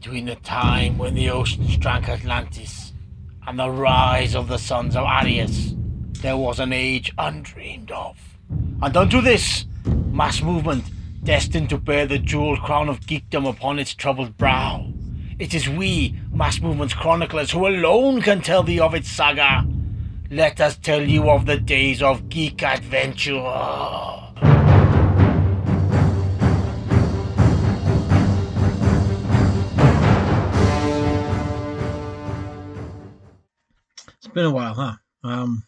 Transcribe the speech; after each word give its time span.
between 0.00 0.24
the 0.24 0.36
time 0.36 0.96
when 0.96 1.12
the 1.12 1.28
oceans 1.28 1.76
drank 1.76 2.08
Atlantis 2.08 2.94
and 3.46 3.58
the 3.58 3.70
rise 3.70 4.34
of 4.34 4.48
the 4.48 4.56
sons 4.56 4.96
of 4.96 5.04
Aryas, 5.04 5.76
there 6.22 6.38
was 6.38 6.58
an 6.58 6.72
age 6.72 7.12
undreamed 7.18 7.90
of. 7.90 8.16
And 8.80 8.96
unto 8.96 9.20
this, 9.20 9.66
mass 10.10 10.40
movement, 10.40 10.84
destined 11.22 11.68
to 11.68 11.76
bear 11.76 12.06
the 12.06 12.18
jeweled 12.18 12.60
crown 12.60 12.88
of 12.88 13.00
geekdom 13.00 13.46
upon 13.46 13.78
its 13.78 13.92
troubled 13.92 14.38
brow. 14.38 14.90
It 15.38 15.52
is 15.52 15.68
we, 15.68 16.18
mass 16.32 16.62
movement's 16.62 16.94
chroniclers, 16.94 17.50
who 17.50 17.66
alone 17.66 18.22
can 18.22 18.40
tell 18.40 18.62
thee 18.62 18.80
of 18.80 18.94
its 18.94 19.10
saga. 19.10 19.66
Let 20.30 20.62
us 20.62 20.78
tell 20.78 21.02
you 21.02 21.28
of 21.28 21.44
the 21.44 21.58
days 21.58 22.02
of 22.02 22.30
geek 22.30 22.62
adventure. 22.62 24.29
It's 34.30 34.34
been 34.36 34.44
a 34.44 34.50
while, 34.52 34.74
huh? 34.74 34.92
Um, 35.24 35.64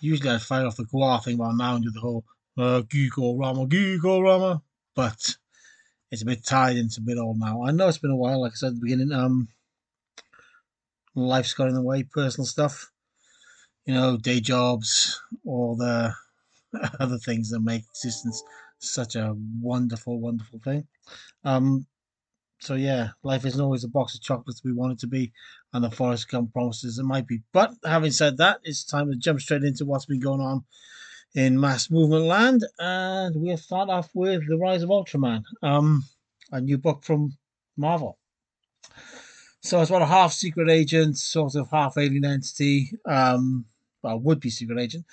usually 0.00 0.30
I'd 0.30 0.42
fight 0.42 0.64
off 0.64 0.76
the 0.76 0.84
Guar 0.84 1.24
thing, 1.24 1.38
but 1.38 1.50
now 1.54 1.74
and 1.74 1.82
do 1.82 1.90
the 1.90 1.98
whole 1.98 2.24
uh, 2.56 2.82
Geekorama, 2.82 3.68
Geekorama. 3.68 4.62
But 4.94 5.36
it's 6.12 6.22
a 6.22 6.24
bit 6.24 6.46
tied 6.46 6.76
and 6.76 6.86
it's 6.86 6.98
a 6.98 7.00
bit 7.00 7.18
old 7.18 7.40
now. 7.40 7.64
I 7.64 7.72
know 7.72 7.88
it's 7.88 7.98
been 7.98 8.12
a 8.12 8.16
while, 8.16 8.42
like 8.42 8.52
I 8.52 8.54
said 8.54 8.66
at 8.68 8.74
the 8.74 8.80
beginning. 8.80 9.10
Um, 9.10 9.48
life's 11.16 11.52
got 11.52 11.66
in 11.66 11.74
the 11.74 11.82
way, 11.82 12.04
personal 12.04 12.46
stuff, 12.46 12.92
you 13.86 13.92
know, 13.92 14.16
day 14.16 14.38
jobs, 14.38 15.20
all 15.44 15.74
the 15.74 16.14
other 17.00 17.18
things 17.18 17.50
that 17.50 17.58
make 17.58 17.82
existence 17.90 18.40
such 18.78 19.16
a 19.16 19.34
wonderful, 19.60 20.20
wonderful 20.20 20.60
thing. 20.60 20.86
Um, 21.42 21.86
so 22.60 22.74
yeah, 22.74 23.08
life 23.24 23.44
isn't 23.44 23.60
always 23.60 23.82
a 23.82 23.88
box 23.88 24.14
of 24.14 24.22
chocolates 24.22 24.62
we 24.62 24.72
want 24.72 24.92
it 24.92 25.00
to 25.00 25.08
be, 25.08 25.32
and 25.72 25.84
the 25.84 25.90
Forrest 25.90 26.30
Gump 26.30 26.52
promises 26.52 26.98
it 26.98 27.04
might 27.04 27.26
be. 27.26 27.42
But 27.52 27.74
having 27.84 28.10
said 28.10 28.38
that, 28.38 28.60
it's 28.64 28.84
time 28.84 29.10
to 29.10 29.16
jump 29.16 29.40
straight 29.40 29.64
into 29.64 29.84
what's 29.84 30.06
been 30.06 30.20
going 30.20 30.40
on 30.40 30.64
in 31.34 31.60
mass 31.60 31.90
movement 31.90 32.24
land, 32.24 32.64
and 32.78 33.36
we'll 33.36 33.56
start 33.56 33.90
off 33.90 34.10
with 34.14 34.48
the 34.48 34.56
Rise 34.56 34.82
of 34.82 34.88
Ultraman, 34.88 35.42
um, 35.62 36.04
a 36.50 36.60
new 36.60 36.78
book 36.78 37.04
from 37.04 37.36
Marvel. 37.76 38.18
So 39.60 39.80
it's 39.80 39.90
about 39.90 40.02
a 40.02 40.06
half 40.06 40.32
secret 40.32 40.70
agent, 40.70 41.18
sort 41.18 41.54
of 41.54 41.70
half 41.70 41.98
alien 41.98 42.24
entity, 42.24 42.92
um, 43.04 43.66
well, 44.02 44.18
would 44.20 44.40
be 44.40 44.50
secret 44.50 44.78
agent, 44.78 45.04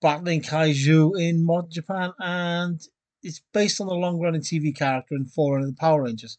battling 0.00 0.42
kaiju 0.42 1.20
in 1.20 1.44
modern 1.44 1.70
Japan, 1.70 2.12
and 2.18 2.80
it's 3.22 3.42
based 3.52 3.80
on 3.80 3.88
the 3.88 3.94
long 3.94 4.20
running 4.20 4.42
TV 4.42 4.76
character 4.76 5.14
and 5.14 5.30
four 5.30 5.58
of 5.58 5.66
the 5.66 5.72
Power 5.72 6.04
Rangers. 6.04 6.38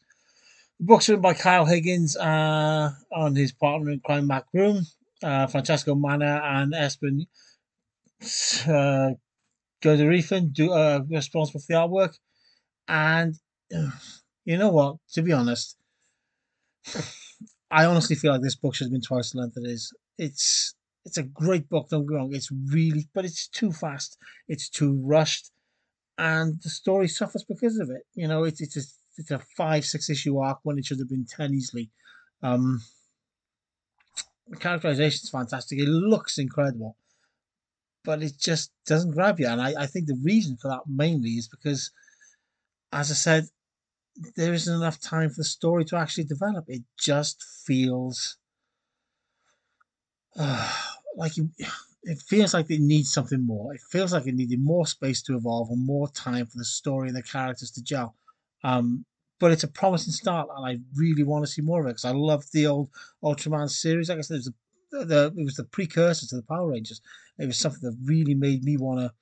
Book's 0.80 1.10
written 1.10 1.22
by 1.22 1.34
Kyle 1.34 1.66
Higgins 1.66 2.16
uh, 2.16 2.92
on 3.12 3.36
his 3.36 3.52
partner 3.52 3.92
in 3.92 4.00
crime, 4.00 4.28
Mat 4.28 4.46
Groom, 4.54 4.86
uh, 5.24 5.48
Francesco 5.48 5.96
Manna, 5.96 6.42
and 6.44 6.74
Espen 6.74 7.26
uh, 8.68 9.12
Grundetjern 9.82 10.54
do 10.54 10.72
uh, 10.72 11.02
responsible 11.10 11.60
for 11.60 11.68
the 11.68 11.74
artwork. 11.74 12.16
And 12.88 13.36
you 14.46 14.58
know 14.58 14.70
what? 14.70 14.98
To 15.14 15.22
be 15.22 15.34
honest, 15.34 15.78
I 17.70 17.86
honestly 17.86 18.16
feel 18.16 18.32
like 18.32 18.42
this 18.42 18.56
book 18.56 18.76
should 18.76 18.86
have 18.86 18.92
been 18.92 19.02
twice 19.02 19.32
the 19.32 19.40
length 19.40 19.58
it 19.58 19.68
is. 19.68 19.94
It's 20.18 20.76
it's 21.06 21.18
a 21.18 21.24
great 21.24 21.70
book. 21.70 21.90
Don't 21.90 22.06
get 22.06 22.16
wrong. 22.16 22.34
It's 22.34 22.52
really, 22.52 23.08
but 23.14 23.26
it's 23.26 23.48
too 23.48 23.72
fast. 23.72 24.18
It's 24.48 24.70
too 24.70 25.02
rushed, 25.04 25.52
and 26.18 26.62
the 26.62 26.70
story 26.70 27.08
suffers 27.08 27.44
because 27.44 27.78
of 27.78 27.90
it. 27.90 28.04
You 28.14 28.28
know, 28.28 28.44
it's 28.44 28.62
it's 28.62 29.00
it's 29.18 29.32
a 29.32 29.40
five 29.40 29.86
six 29.86 30.10
issue 30.10 30.38
arc 30.38 30.60
when 30.64 30.78
it 30.78 30.86
should 30.86 31.00
have 31.00 31.10
been 31.10 31.26
ten 31.26 31.54
easily. 31.54 31.92
Um, 32.42 32.82
the 34.48 34.58
characterization 34.58 35.22
is 35.24 35.30
fantastic. 35.30 35.80
It 35.80 35.90
looks 35.90 36.38
incredible, 36.38 36.96
but 38.04 38.24
it 38.24 38.34
just 38.40 38.72
doesn't 38.86 39.12
grab 39.12 39.40
you. 39.40 39.48
And 39.48 39.62
I, 39.62 39.84
I 39.84 39.86
think 39.88 40.08
the 40.08 40.22
reason 40.24 40.58
for 40.58 40.70
that 40.70 40.82
mainly 40.88 41.32
is 41.32 41.48
because, 41.48 41.92
as 42.94 43.12
I 43.12 43.16
said, 43.16 43.48
there 44.36 44.54
isn't 44.54 44.74
enough 44.76 45.00
time 45.00 45.30
for 45.30 45.38
the 45.38 45.44
story 45.44 45.86
to 45.86 45.98
actually 45.98 46.24
develop. 46.24 46.66
It 46.68 46.84
just 46.98 47.44
feels 47.66 48.38
uh, 50.38 50.74
like 51.16 51.38
you, 51.38 51.50
it 52.04 52.20
feels 52.22 52.54
like 52.54 52.70
it 52.70 52.80
needs 52.80 53.12
something 53.12 53.46
more. 53.46 53.74
It 53.74 53.82
feels 53.82 54.14
like 54.14 54.28
it 54.28 54.36
needed 54.36 54.62
more 54.62 54.88
space 54.88 55.22
to 55.24 55.36
evolve 55.36 55.70
and 55.70 55.86
more 55.86 56.08
time 56.10 56.46
for 56.46 56.58
the 56.58 56.66
story 56.66 57.10
and 57.10 57.18
the 57.18 57.24
characters 57.24 57.72
to 57.72 57.84
gel. 57.84 58.16
Um, 58.64 59.06
but 59.40 59.52
it's 59.52 59.64
a 59.64 59.68
promising 59.68 60.14
start, 60.14 60.50
and 60.56 60.66
I 60.66 60.80
really 60.96 61.24
want 61.24 61.46
to 61.46 61.52
see 61.52 61.62
more 61.62 61.82
of 61.82 61.86
it 61.86 61.90
because 61.90 62.06
I 62.06 62.12
love 62.12 62.44
the 62.52 62.68
old 62.68 62.90
Ultraman 63.24 63.70
series. 63.70 64.10
Like 64.10 64.18
I 64.18 64.22
said, 64.22 64.36
it 64.36 64.38
was 64.38 64.52
the, 64.92 65.06
the 65.06 65.34
it 65.38 65.44
was 65.44 65.56
the 65.56 65.64
precursor 65.64 66.26
to 66.28 66.38
the 66.38 66.44
Power 66.44 66.72
Rangers. 66.72 67.02
It 67.38 67.46
was 67.46 67.60
something 67.60 67.82
that 67.84 67.98
really 68.04 68.34
made 68.34 68.64
me 68.64 68.78
want 68.78 69.00
to 69.00 69.14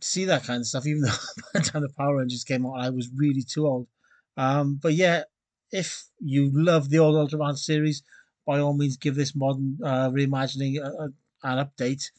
see 0.00 0.26
that 0.26 0.44
kind 0.44 0.60
of 0.60 0.66
stuff. 0.66 0.86
Even 0.86 1.02
though 1.02 1.08
by 1.54 1.60
the 1.60 1.70
time 1.70 1.82
the 1.82 1.88
Power 1.96 2.18
Rangers 2.18 2.44
came 2.44 2.66
out, 2.66 2.80
I 2.80 2.90
was 2.90 3.08
really 3.14 3.42
too 3.42 3.66
old. 3.66 3.88
Um, 4.36 4.78
but 4.82 4.92
yeah, 4.94 5.22
if 5.72 6.04
you 6.20 6.50
love 6.52 6.90
the 6.90 6.98
old 6.98 7.14
Ultraman 7.14 7.56
series, 7.56 8.02
by 8.46 8.60
all 8.60 8.74
means, 8.74 8.96
give 8.96 9.14
this 9.14 9.34
modern 9.34 9.78
uh, 9.82 10.10
reimagining 10.10 10.78
a, 10.78 10.86
a, 10.86 11.08
an 11.42 11.66
update, 11.66 12.10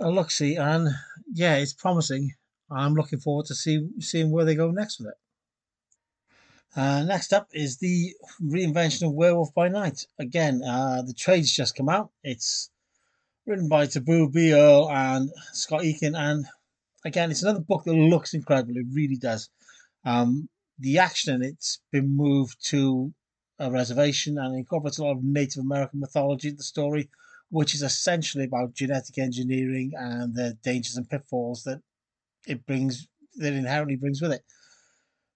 a 0.00 0.10
look 0.10 0.30
see, 0.30 0.56
and 0.56 0.88
yeah, 1.32 1.56
it's 1.56 1.72
promising. 1.72 2.34
I'm 2.70 2.94
looking 2.94 3.18
forward 3.18 3.46
to 3.46 3.54
see 3.54 3.88
seeing 3.98 4.30
where 4.30 4.44
they 4.44 4.54
go 4.54 4.70
next 4.70 4.98
with 4.98 5.08
it. 5.08 5.14
Uh, 6.76 7.02
next 7.02 7.32
up 7.32 7.48
is 7.52 7.78
the 7.78 8.14
reinvention 8.40 9.06
of 9.06 9.12
Werewolf 9.12 9.52
by 9.54 9.68
Night. 9.68 10.06
Again, 10.18 10.62
uh, 10.62 11.02
the 11.02 11.12
trade's 11.12 11.52
just 11.52 11.74
come 11.74 11.88
out. 11.88 12.10
It's 12.22 12.70
written 13.44 13.68
by 13.68 13.86
Taboo 13.86 14.30
B. 14.30 14.52
Earl 14.52 14.88
and 14.90 15.30
Scot 15.52 15.84
Eaton, 15.84 16.14
and 16.14 16.46
again, 17.04 17.30
it's 17.30 17.42
another 17.42 17.60
book 17.60 17.84
that 17.84 17.94
looks 17.94 18.34
incredible. 18.34 18.76
It 18.76 18.86
really 18.92 19.16
does. 19.16 19.50
Um, 20.04 20.48
the 20.78 20.98
action 20.98 21.34
in 21.34 21.42
it's 21.42 21.80
been 21.90 22.16
moved 22.16 22.64
to 22.66 23.12
a 23.58 23.70
reservation 23.70 24.38
and 24.38 24.56
incorporates 24.56 24.98
a 24.98 25.04
lot 25.04 25.16
of 25.16 25.24
Native 25.24 25.62
American 25.62 26.00
mythology 26.00 26.48
in 26.48 26.56
the 26.56 26.62
story, 26.62 27.10
which 27.50 27.74
is 27.74 27.82
essentially 27.82 28.44
about 28.44 28.74
genetic 28.74 29.18
engineering 29.18 29.92
and 29.96 30.34
the 30.34 30.56
dangers 30.62 30.96
and 30.96 31.10
pitfalls 31.10 31.64
that 31.64 31.82
it 32.46 32.66
brings 32.66 33.06
that 33.36 33.52
inherently 33.52 33.96
brings 33.96 34.20
with 34.20 34.32
it. 34.32 34.42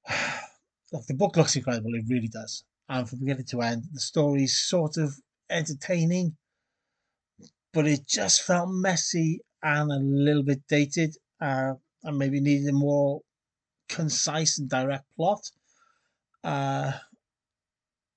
Look, 0.93 1.07
the 1.07 1.15
book 1.15 1.37
looks 1.37 1.57
incredible. 1.57 1.95
It 1.95 2.05
really 2.09 2.29
does. 2.29 2.65
And 2.89 3.09
from 3.09 3.21
beginning 3.21 3.47
to 3.47 3.63
end, 3.63 3.85
the 3.93 4.01
story's 4.01 4.57
sort 4.57 4.97
of 4.97 5.15
entertaining, 5.51 6.37
but 7.73 7.87
it 7.87 8.07
just 8.07 8.43
felt 8.43 8.69
messy 8.71 9.41
and 9.63 9.91
a 9.91 9.99
little 9.99 10.43
bit 10.43 10.63
dated, 10.69 11.17
uh, 11.41 11.75
and 12.03 12.19
maybe 12.19 12.41
needed 12.41 12.69
a 12.69 12.73
more 12.73 13.23
concise 13.89 14.59
and 14.59 14.69
direct 14.69 15.05
plot. 15.17 15.51
Uh, 16.43 16.93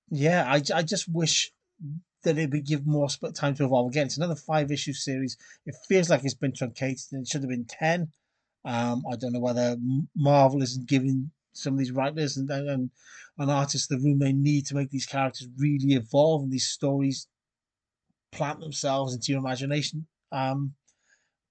yeah, 0.10 0.46
I, 0.48 0.62
I 0.76 0.84
just 0.84 1.08
wish 1.08 1.52
that 2.24 2.38
it 2.38 2.52
would 2.52 2.66
give 2.66 2.86
more 2.86 3.08
time 3.34 3.56
to 3.56 3.64
evolve. 3.64 3.90
Again, 3.90 4.08
it's 4.08 4.18
another 4.18 4.36
five 4.36 4.72
issue 4.72 4.94
series. 4.94 5.38
It 5.66 5.76
feels 5.88 6.10
like 6.10 6.24
it's 6.26 6.34
been 6.34 6.54
truncated 6.54 7.06
and 7.12 7.24
it 7.24 7.30
should 7.30 7.42
have 7.42 7.50
been 7.50 7.66
10. 7.66 8.12
Um, 8.68 9.04
I 9.10 9.16
don't 9.16 9.32
know 9.32 9.40
whether 9.40 9.78
Marvel 10.14 10.62
isn't 10.62 10.90
giving 10.90 11.32
some 11.54 11.74
of 11.74 11.80
these 11.80 11.94
writers 11.94 12.36
and, 12.36 12.50
and, 12.50 12.90
and 13.38 13.52
artists 13.52 13.88
the 13.88 13.98
room 13.98 14.20
they 14.20 14.34
need 14.34 14.66
to 14.66 14.76
make 14.76 14.90
these 14.90 15.06
characters 15.06 15.48
really 15.58 15.94
evolve 15.94 16.44
and 16.44 16.52
these 16.52 16.68
stories 16.68 17.28
plant 18.34 18.60
themselves 18.60 19.14
into 19.14 19.32
your 19.32 19.40
imagination. 19.40 20.06
Um, 20.34 20.74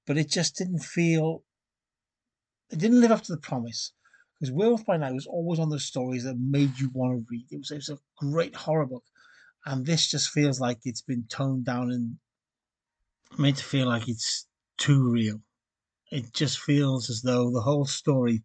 but 0.06 0.18
it 0.18 0.28
just 0.28 0.56
didn't 0.56 0.80
feel, 0.80 1.42
it 2.70 2.78
didn't 2.78 3.00
live 3.00 3.12
up 3.12 3.22
to 3.22 3.32
the 3.32 3.40
promise. 3.40 3.92
Because 4.38 4.52
Werewolf 4.52 4.84
by 4.84 4.98
Night 4.98 5.14
was 5.14 5.26
always 5.26 5.58
on 5.58 5.70
those 5.70 5.86
stories 5.86 6.24
that 6.24 6.36
made 6.38 6.78
you 6.78 6.90
want 6.92 7.18
to 7.18 7.26
read. 7.30 7.46
It 7.50 7.56
was, 7.56 7.70
it 7.70 7.76
was 7.76 7.88
a 7.88 7.98
great 8.18 8.54
horror 8.54 8.84
book. 8.84 9.04
And 9.64 9.86
this 9.86 10.10
just 10.10 10.28
feels 10.28 10.60
like 10.60 10.80
it's 10.84 11.00
been 11.00 11.24
toned 11.30 11.64
down 11.64 11.90
and 11.90 12.16
made 13.38 13.56
to 13.56 13.64
feel 13.64 13.86
like 13.86 14.06
it's 14.06 14.46
too 14.76 15.10
real. 15.10 15.40
It 16.10 16.32
just 16.32 16.60
feels 16.60 17.10
as 17.10 17.22
though 17.22 17.50
the 17.50 17.60
whole 17.60 17.84
story 17.84 18.42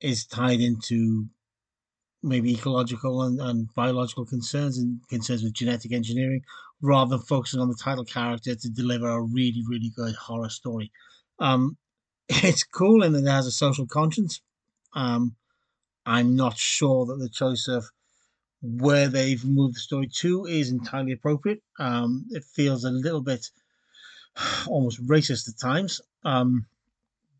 is 0.00 0.26
tied 0.26 0.60
into 0.60 1.28
maybe 2.22 2.52
ecological 2.52 3.22
and, 3.22 3.40
and 3.40 3.72
biological 3.74 4.26
concerns 4.26 4.78
and 4.78 5.00
concerns 5.08 5.42
with 5.42 5.52
genetic 5.52 5.92
engineering 5.92 6.42
rather 6.82 7.16
than 7.16 7.26
focusing 7.26 7.60
on 7.60 7.68
the 7.68 7.76
title 7.76 8.04
character 8.04 8.54
to 8.54 8.68
deliver 8.68 9.08
a 9.08 9.22
really, 9.22 9.62
really 9.68 9.90
good 9.94 10.14
horror 10.14 10.48
story. 10.48 10.90
Um, 11.38 11.76
it's 12.28 12.64
cool 12.64 13.02
and 13.02 13.14
it 13.14 13.30
has 13.30 13.46
a 13.46 13.52
social 13.52 13.86
conscience. 13.86 14.40
Um, 14.94 15.36
I'm 16.04 16.36
not 16.36 16.56
sure 16.58 17.06
that 17.06 17.18
the 17.18 17.28
choice 17.28 17.68
of 17.68 17.84
where 18.62 19.08
they've 19.08 19.44
moved 19.44 19.76
the 19.76 19.80
story 19.80 20.08
to 20.08 20.46
is 20.46 20.70
entirely 20.70 21.12
appropriate. 21.12 21.62
Um, 21.78 22.26
it 22.30 22.44
feels 22.44 22.84
a 22.84 22.90
little 22.90 23.20
bit 23.20 23.50
almost 24.66 25.04
racist 25.06 25.48
at 25.48 25.58
times. 25.58 26.00
Um, 26.24 26.66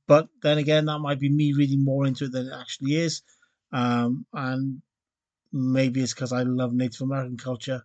but 0.06 0.28
then 0.42 0.58
again, 0.58 0.86
that 0.86 0.98
might 1.00 1.20
be 1.20 1.28
me 1.30 1.52
reading 1.52 1.84
more 1.84 2.06
into 2.06 2.24
it 2.24 2.32
than 2.32 2.48
it 2.48 2.52
actually 2.58 2.96
is. 2.96 3.22
Um, 3.72 4.26
and 4.32 4.82
maybe 5.52 6.02
it's 6.02 6.14
because 6.14 6.32
I 6.32 6.42
love 6.42 6.72
Native 6.72 7.02
American 7.02 7.36
culture 7.36 7.84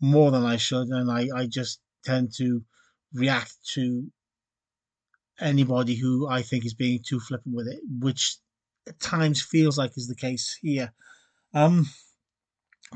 more 0.00 0.30
than 0.30 0.44
I 0.44 0.56
should, 0.56 0.88
and 0.88 1.10
I, 1.10 1.28
I 1.34 1.46
just 1.46 1.80
tend 2.04 2.32
to 2.34 2.62
react 3.12 3.52
to 3.74 4.10
anybody 5.40 5.94
who 5.94 6.28
I 6.28 6.42
think 6.42 6.64
is 6.64 6.74
being 6.74 7.00
too 7.02 7.20
flippant 7.20 7.54
with 7.54 7.68
it, 7.68 7.80
which 8.00 8.36
at 8.86 8.98
times 9.00 9.42
feels 9.42 9.78
like 9.78 9.96
is 9.96 10.08
the 10.08 10.14
case 10.14 10.58
here. 10.60 10.92
Um, 11.54 11.86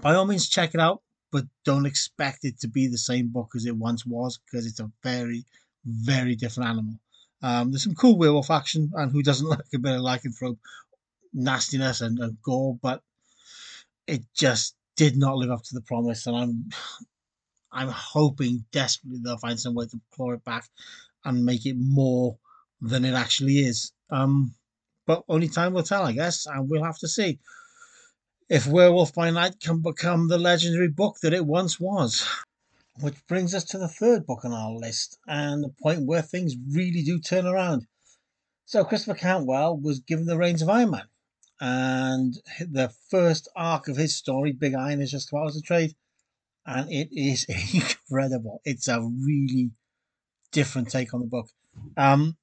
by 0.00 0.14
all 0.14 0.24
means, 0.26 0.48
check 0.48 0.74
it 0.74 0.80
out, 0.80 1.02
but 1.30 1.44
don't 1.64 1.86
expect 1.86 2.44
it 2.44 2.60
to 2.60 2.68
be 2.68 2.88
the 2.88 2.98
same 2.98 3.28
book 3.28 3.52
as 3.56 3.66
it 3.66 3.76
once 3.76 4.06
was 4.06 4.38
because 4.38 4.66
it's 4.66 4.80
a 4.80 4.90
very, 5.02 5.44
very 5.84 6.34
different 6.34 6.70
animal. 6.70 6.94
Um, 7.42 7.70
there's 7.70 7.84
some 7.84 7.94
cool 7.94 8.18
werewolf 8.18 8.50
action, 8.50 8.90
and 8.94 9.10
who 9.12 9.22
doesn't 9.22 9.48
like 9.48 9.60
a 9.74 9.78
bit 9.78 9.94
of 9.94 10.00
lycanthrope 10.00 10.58
nastiness 11.32 12.00
and, 12.00 12.18
and 12.18 12.40
gore, 12.42 12.78
but 12.82 13.02
it 14.06 14.22
just 14.34 14.74
did 14.96 15.16
not 15.16 15.36
live 15.36 15.50
up 15.50 15.62
to 15.62 15.74
the 15.74 15.80
promise, 15.80 16.26
and 16.26 16.36
I'm 16.36 16.70
I'm 17.74 17.88
hoping 17.88 18.66
desperately 18.70 19.20
they'll 19.24 19.38
find 19.38 19.58
some 19.58 19.74
way 19.74 19.86
to 19.86 20.00
claw 20.12 20.32
it 20.32 20.44
back 20.44 20.68
and 21.24 21.44
make 21.44 21.64
it 21.64 21.76
more 21.78 22.36
than 22.82 23.06
it 23.06 23.14
actually 23.14 23.60
is. 23.60 23.92
Um, 24.10 24.54
but 25.06 25.24
only 25.26 25.48
time 25.48 25.72
will 25.72 25.82
tell, 25.82 26.02
I 26.02 26.12
guess, 26.12 26.46
and 26.46 26.68
we'll 26.68 26.84
have 26.84 26.98
to 26.98 27.08
see 27.08 27.38
if 28.50 28.66
Werewolf 28.66 29.14
by 29.14 29.30
Night 29.30 29.58
can 29.60 29.80
become 29.80 30.28
the 30.28 30.36
legendary 30.36 30.88
book 30.88 31.16
that 31.22 31.32
it 31.32 31.46
once 31.46 31.80
was. 31.80 32.28
Which 33.00 33.26
brings 33.26 33.54
us 33.54 33.64
to 33.64 33.78
the 33.78 33.88
third 33.88 34.26
book 34.26 34.44
on 34.44 34.52
our 34.52 34.72
list, 34.72 35.18
and 35.26 35.64
the 35.64 35.74
point 35.82 36.06
where 36.06 36.22
things 36.22 36.54
really 36.70 37.02
do 37.02 37.18
turn 37.18 37.46
around. 37.46 37.86
So, 38.66 38.84
Christopher 38.84 39.18
Cantwell 39.18 39.76
was 39.76 40.00
given 40.00 40.26
the 40.26 40.38
reins 40.38 40.62
of 40.62 40.68
Iron 40.68 40.90
Man, 40.90 41.08
and 41.60 42.34
the 42.60 42.92
first 43.10 43.48
arc 43.56 43.88
of 43.88 43.96
his 43.96 44.14
story, 44.14 44.52
Big 44.52 44.74
Iron, 44.74 45.00
is 45.00 45.10
just 45.10 45.30
come 45.30 45.40
out 45.40 45.48
as 45.48 45.56
a 45.56 45.62
trade, 45.62 45.94
and 46.66 46.90
it 46.92 47.08
is 47.12 47.46
incredible. 47.74 48.60
It's 48.64 48.88
a 48.88 49.00
really 49.00 49.70
different 50.52 50.90
take 50.90 51.14
on 51.14 51.20
the 51.20 51.26
book. 51.26 51.48
Um, 51.96 52.36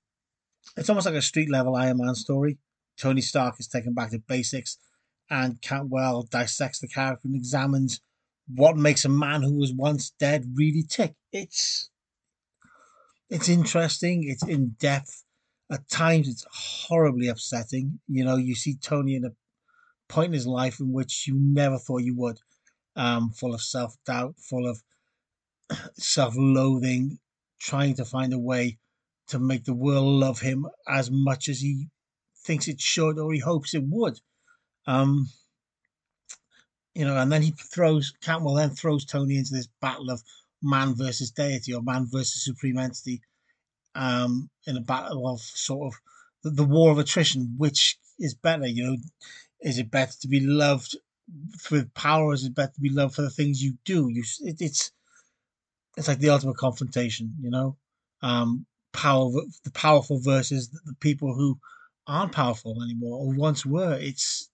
it's 0.75 0.89
almost 0.89 1.05
like 1.05 1.15
a 1.15 1.21
street 1.21 1.49
level 1.49 1.75
Iron 1.75 1.97
Man 1.97 2.15
story. 2.15 2.57
Tony 2.97 3.21
Stark 3.21 3.59
is 3.59 3.67
taken 3.67 3.93
back 3.93 4.11
to 4.11 4.19
basics, 4.19 4.77
and 5.29 5.61
Cantwell 5.61 6.23
dissects 6.23 6.79
the 6.79 6.87
character 6.87 7.27
and 7.27 7.35
examines 7.35 8.01
what 8.53 8.77
makes 8.77 9.05
a 9.05 9.09
man 9.09 9.41
who 9.41 9.57
was 9.57 9.73
once 9.73 10.11
dead 10.19 10.45
really 10.55 10.83
tick. 10.83 11.13
It's 11.31 11.89
it's 13.29 13.49
interesting. 13.49 14.27
It's 14.27 14.45
in 14.45 14.75
depth. 14.79 15.23
At 15.71 15.87
times, 15.87 16.27
it's 16.27 16.45
horribly 16.51 17.27
upsetting. 17.27 17.99
You 18.07 18.25
know, 18.25 18.37
you 18.37 18.55
see 18.55 18.75
Tony 18.75 19.15
in 19.15 19.25
a 19.25 19.31
point 20.07 20.27
in 20.27 20.33
his 20.33 20.47
life 20.47 20.79
in 20.79 20.91
which 20.91 21.27
you 21.27 21.35
never 21.37 21.77
thought 21.77 22.01
you 22.01 22.15
would, 22.17 22.39
um, 22.95 23.29
full 23.29 23.53
of 23.53 23.61
self 23.61 23.95
doubt, 24.05 24.35
full 24.39 24.67
of 24.67 24.81
self 25.93 26.33
loathing, 26.35 27.19
trying 27.59 27.95
to 27.95 28.05
find 28.05 28.33
a 28.33 28.39
way 28.39 28.79
to 29.27 29.37
make 29.37 29.63
the 29.63 29.75
world 29.75 30.07
love 30.07 30.39
him 30.39 30.65
as 30.87 31.11
much 31.11 31.49
as 31.49 31.59
he 31.59 31.87
thinks 32.45 32.67
it 32.67 32.81
should 32.81 33.19
or 33.19 33.31
he 33.31 33.39
hopes 33.39 33.75
it 33.75 33.83
would. 33.85 34.19
Um, 34.87 35.29
you 36.93 37.05
know, 37.05 37.17
and 37.17 37.31
then 37.31 37.41
he 37.41 37.51
throws 37.51 38.13
Cantwell 38.21 38.55
then 38.55 38.71
throws 38.71 39.05
Tony 39.05 39.37
into 39.37 39.53
this 39.53 39.67
battle 39.81 40.09
of 40.09 40.23
man 40.61 40.95
versus 40.95 41.31
deity 41.31 41.73
or 41.73 41.81
man 41.81 42.05
versus 42.09 42.43
supreme 42.43 42.77
entity, 42.77 43.21
um, 43.95 44.49
in 44.67 44.77
a 44.77 44.81
battle 44.81 45.27
of 45.27 45.39
sort 45.39 45.93
of 45.93 45.99
the, 46.43 46.49
the 46.49 46.65
war 46.65 46.91
of 46.91 46.99
attrition. 46.99 47.55
Which 47.57 47.97
is 48.17 48.33
better? 48.33 48.67
You 48.67 48.83
know, 48.83 48.97
is 49.61 49.77
it 49.77 49.91
better 49.91 50.13
to 50.21 50.27
be 50.27 50.39
loved 50.39 50.97
with 51.71 51.93
power? 51.93 52.33
Is 52.33 52.45
it 52.45 52.55
better 52.55 52.73
to 52.73 52.81
be 52.81 52.89
loved 52.89 53.15
for 53.15 53.21
the 53.21 53.29
things 53.29 53.63
you 53.63 53.73
do? 53.85 54.09
You, 54.09 54.23
it, 54.41 54.57
it's 54.59 54.91
it's 55.97 56.07
like 56.07 56.19
the 56.19 56.29
ultimate 56.29 56.57
confrontation. 56.57 57.35
You 57.41 57.51
know, 57.51 57.77
um, 58.21 58.65
power 58.93 59.29
the 59.63 59.71
powerful 59.71 60.19
versus 60.19 60.69
the 60.69 60.95
people 60.99 61.33
who 61.33 61.59
aren't 62.07 62.31
powerful 62.31 62.81
anymore 62.83 63.19
or 63.19 63.33
once 63.33 63.65
were. 63.65 63.97
It's 63.99 64.49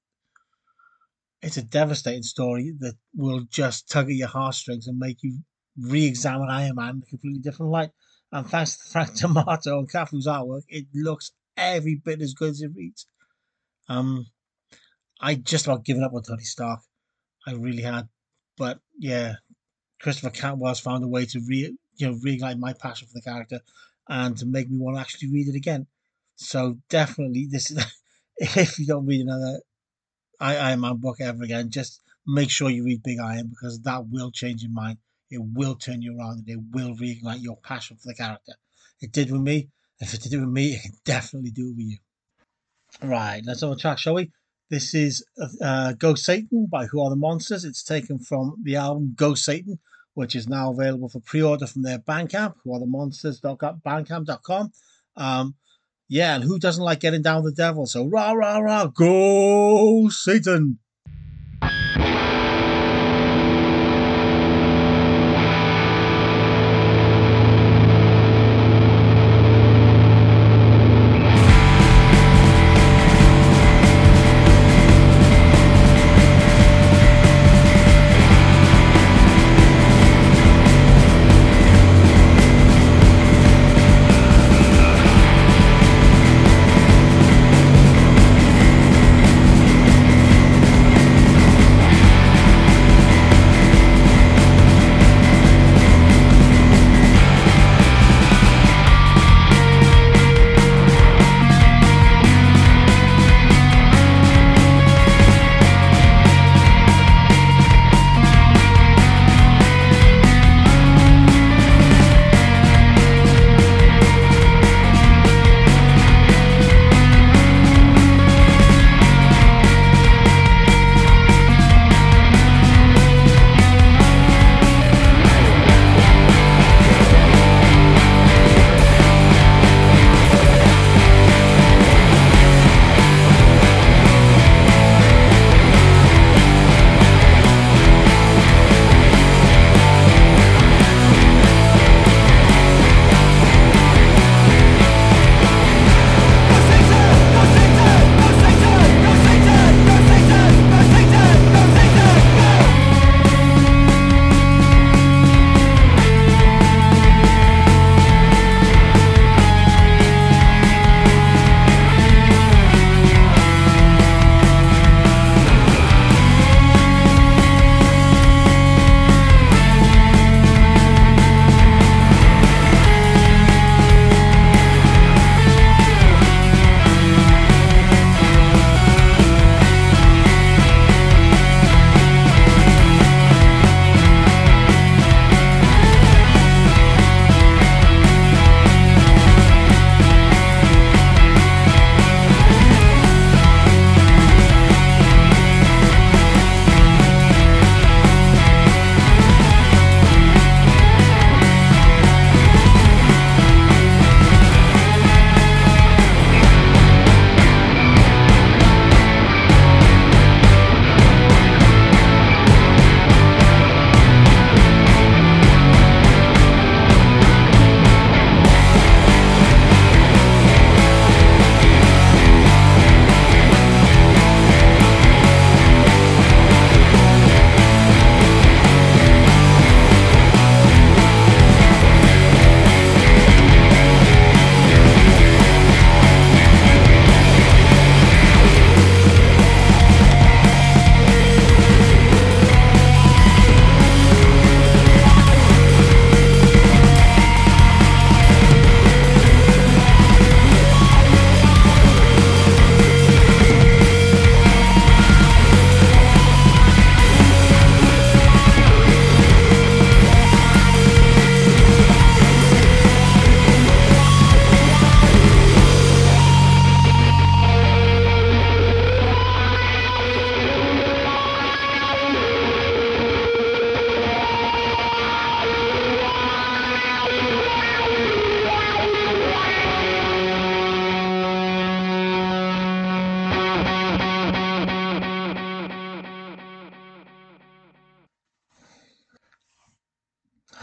it's 1.45 1.57
a 1.57 1.61
devastating 1.61 2.23
story 2.23 2.73
that 2.79 2.95
will 3.15 3.41
just 3.51 3.87
tug 3.87 4.09
at 4.09 4.15
your 4.15 4.27
heartstrings 4.27 4.87
and 4.87 4.97
make 4.97 5.21
you 5.21 5.37
re-examine 5.79 6.49
Iron 6.49 6.75
Man 6.75 6.95
in 6.95 7.03
a 7.03 7.05
completely 7.05 7.39
different 7.39 7.71
light. 7.71 7.91
And 8.31 8.47
thanks 8.47 8.77
to 8.77 8.89
Frank 8.89 9.15
D'Armata 9.15 9.77
and 9.77 9.89
Cafu's 9.89 10.25
artwork, 10.25 10.63
it 10.69 10.87
looks 10.95 11.33
every 11.55 12.01
bit 12.03 12.19
as 12.19 12.33
good 12.33 12.49
as 12.49 12.63
it 12.63 12.71
reads. 12.75 13.05
Um, 13.87 14.25
I 15.21 15.35
just 15.35 15.67
about 15.67 15.85
given 15.85 16.03
up 16.03 16.15
on 16.15 16.23
Tony 16.23 16.43
Stark. 16.43 16.79
I 17.45 17.51
really 17.53 17.83
had, 17.83 18.09
but 18.57 18.79
yeah, 18.97 19.35
Christopher 20.01 20.31
Cantwell's 20.31 20.79
found 20.79 21.03
a 21.03 21.07
way 21.07 21.27
to 21.27 21.39
re 21.47 21.77
you 21.97 22.07
know 22.07 22.15
reignite 22.15 22.57
my 22.57 22.73
passion 22.73 23.07
for 23.07 23.13
the 23.13 23.21
character 23.21 23.59
and 24.09 24.35
to 24.37 24.47
make 24.47 24.67
me 24.67 24.79
want 24.79 24.97
to 24.97 25.01
actually 25.01 25.31
read 25.31 25.47
it 25.47 25.55
again. 25.55 25.85
So 26.37 26.79
definitely, 26.89 27.45
this 27.45 27.69
is 27.69 27.85
if 28.37 28.79
you 28.79 28.87
don't 28.87 29.05
read 29.05 29.21
another 29.21 29.59
I 30.39 30.57
Iron 30.57 30.81
Man 30.81 30.97
book 30.97 31.21
ever 31.21 31.43
again, 31.43 31.69
just 31.69 32.01
make 32.25 32.49
sure 32.49 32.69
you 32.69 32.83
read 32.83 33.03
Big 33.03 33.19
Iron 33.19 33.47
because 33.47 33.79
that 33.81 34.07
will 34.07 34.31
change 34.31 34.63
your 34.63 34.71
mind. 34.71 34.97
It 35.29 35.41
will 35.41 35.75
turn 35.75 36.01
you 36.01 36.17
around 36.17 36.39
and 36.39 36.49
it 36.49 36.59
will 36.71 36.95
reignite 36.95 37.41
your 37.41 37.57
passion 37.57 37.97
for 37.97 38.07
the 38.07 38.15
character. 38.15 38.53
It 39.01 39.11
did 39.11 39.31
with 39.31 39.41
me. 39.41 39.69
If 39.99 40.13
it 40.13 40.21
did 40.21 40.33
it 40.33 40.39
with 40.39 40.49
me, 40.49 40.67
it 40.73 40.81
can 40.81 40.93
definitely 41.03 41.51
do 41.51 41.69
it 41.69 41.75
with 41.75 41.85
you. 41.85 41.97
Right, 43.01 43.41
let's 43.45 43.61
have 43.61 43.71
a 43.71 43.75
track, 43.75 43.97
shall 43.97 44.15
we? 44.15 44.31
This 44.69 44.93
is 44.95 45.23
uh, 45.61 45.93
Go 45.93 46.15
Satan 46.15 46.65
by 46.65 46.85
Who 46.87 47.01
Are 47.01 47.09
the 47.09 47.15
Monsters. 47.15 47.65
It's 47.65 47.83
taken 47.83 48.19
from 48.19 48.55
the 48.63 48.77
album 48.77 49.13
Go 49.15 49.35
Satan, 49.35 49.79
which 50.13 50.35
is 50.35 50.47
now 50.47 50.71
available 50.71 51.09
for 51.09 51.19
pre-order 51.19 51.67
from 51.67 51.83
their 51.83 51.99
Bandcamp, 51.99 52.55
who 52.63 52.73
are 52.73 52.79
the 52.79 52.85
monsters.bandcamp.com. 52.85 54.71
Um, 55.17 55.55
yeah, 56.07 56.35
and 56.35 56.43
who 56.43 56.59
doesn't 56.59 56.83
like 56.83 56.99
getting 56.99 57.21
down 57.21 57.43
with 57.43 57.55
the 57.55 57.61
devil? 57.61 57.85
So 57.85 58.07
rah 58.07 58.31
rah 58.31 58.59
rah, 58.59 58.87
go 58.87 60.09
Satan! 60.09 60.79